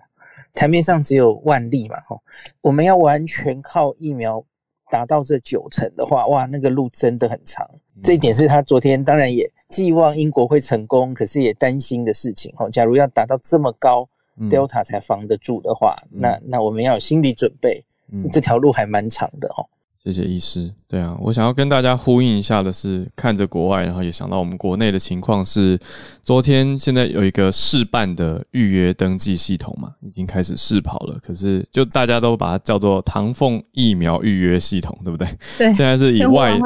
[0.55, 2.17] 台面上只有万例嘛哈。
[2.61, 4.45] 我们要完全靠疫苗
[4.91, 7.69] 达到这九成的话，哇，那个路真的很长。
[8.03, 12.69] 这一点是他昨天当然也寄望英国会成功，可是也担心的事情哈。
[12.71, 14.09] 假如要达到这么高。
[14.49, 17.85] Delta 才防得住的话，那那我们要有心理准备，
[18.31, 19.69] 这条路还蛮长的哦。
[20.03, 20.69] 谢谢医师。
[20.89, 25.79] 对啊，我想要跟大家呼应一下的是，看着国外，然后也想到我们国内的情况是，
[26.25, 31.17] 昨天现在有一个试办的预约登记系统嘛，已经开始试跑了。
[31.23, 35.27] 可是就大家都把它叫做唐凤疫苗预约系统，对不对？
[35.57, 35.67] 对。
[35.73, 36.59] 现在是以外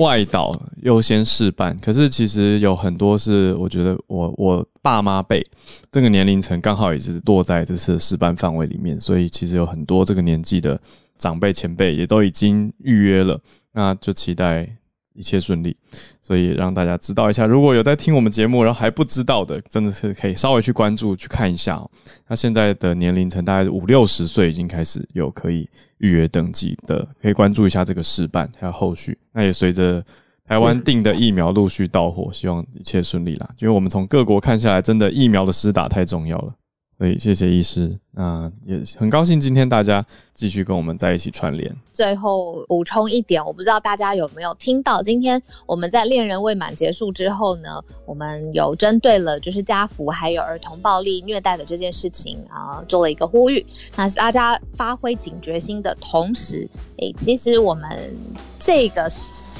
[0.00, 0.52] 外岛
[0.82, 5.46] 优先试办，可是其实有很多是，我觉得我我爸妈辈
[5.92, 10.78] 这个年龄层刚好也是落在这次的试办范围里面，所以其实有很多这个年纪的。
[11.16, 13.40] 长辈前辈也都已经预约了，
[13.72, 14.68] 那就期待
[15.14, 15.76] 一切顺利。
[16.20, 21.88] 所以让大家知道一下，如果有在听我们节目，然后还不知道的，真的是可以稍微去关注去看一下哦。
[22.26, 29.16] 那现在的年龄层大概是五六十岁，已经开始有可以预约登记的，可以关注一下这个事办还有后续。
[29.32, 30.04] 那也随着
[30.44, 33.48] 台湾订的疫苗陆续到货，希望一切顺利啦。
[33.60, 36.52] 因为我们从各国看下来，真的疫苗的施打太重要了。
[36.98, 41.70] 所以谢谢医师，那也很高兴今天大家继续跟我们在一起串联。
[41.92, 53.64] 最后补充一点，我不知道大家有没有听到，今天我们在恋人未满结束之后呢，我们有针对了就是家福还有儿童暴力虐待的这件事情啊，做了一个呼吁。
[53.94, 56.66] 那大家发挥警觉心的同时，
[56.96, 58.16] 诶，其实我们
[58.58, 59.06] 这个。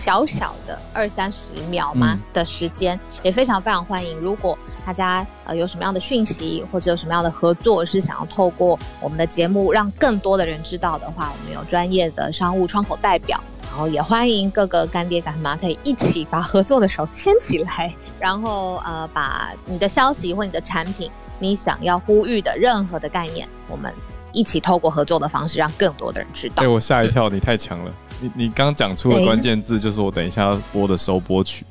[0.06, 4.16] 小小的二三十秒吗的时间，也非常非常欢迎。
[4.20, 23.92] 如果大家呃有什么样的讯息，或者有什么样的合作，是想要透过我们的节目让更多的人知道的话，我们有专业的商务窗口代表，然后也欢迎各个干爹干妈可以一起把合作的手牵起来，然后呃把你的消息或你的产品，你想要呼吁的任何的概念，我们。
[24.36, 26.62] 一起透过合作的方式，让更多的人知道。
[26.62, 27.90] 哎，我吓一跳，你太强了！
[28.20, 31.64] 你你刚讲出的关键字就是我等一下要播的收播曲。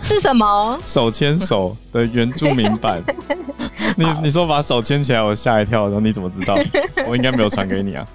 [0.00, 0.78] 是什么？
[0.86, 3.02] 手牵手的原住民版。
[3.96, 5.84] 你你说把手牵起来，我吓一跳。
[5.84, 6.56] 然后你怎么知道？
[7.08, 8.06] 我应该没有传给你啊。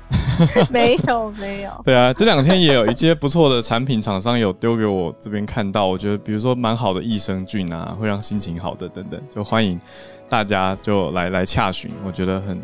[0.70, 1.72] 没有没有。
[1.84, 9.78] 对啊，这两天也有一些不错的产品厂商有丢给我这边看到，我觉得比如说蛮好的益生菌啊，会让心情好的等等，就欢迎
[10.30, 12.58] 大家就来来洽询，我觉得很。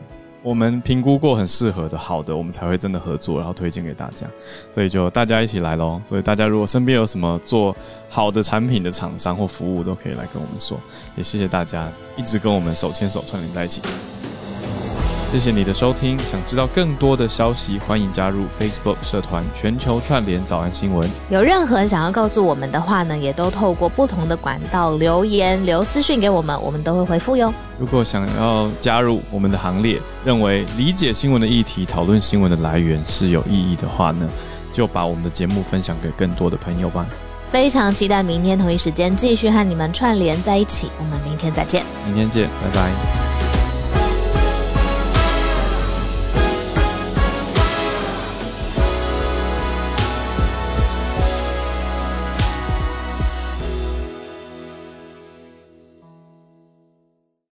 [0.44, 4.28] 我们评估过很适合的、好的，我们才会真的合作，然后推荐给大家。
[4.72, 6.02] 所以就大家一起来喽。
[6.10, 7.76] 所以大家如果身边有什么做
[8.10, 10.78] 好的产品的厂商或服务，都可以来跟我们说。
[11.16, 13.82] 也谢谢大家一直跟我们手牵手串联在一起。
[15.34, 21.09] 谢谢你的收听，想知道更多的消息，欢迎加入 Facebook 社团全球串联早安新闻。
[21.31, 27.51] 有任何想要告诉我们的话呢，也都透过不同的管道留言、留私讯给我们，我们都会回复哟。
[27.79, 34.29] 如果想要加入我们的行列，认为理解新闻的议题、讨论新闻的来源是有意义的话呢，
[34.71, 37.07] 就把我们的节目分享给更多的朋友吧。
[37.49, 41.84] 非常期待明天同一时间继续和你们串联在一起，我们明天再见。
[42.05, 43.32] 明天见，拜拜。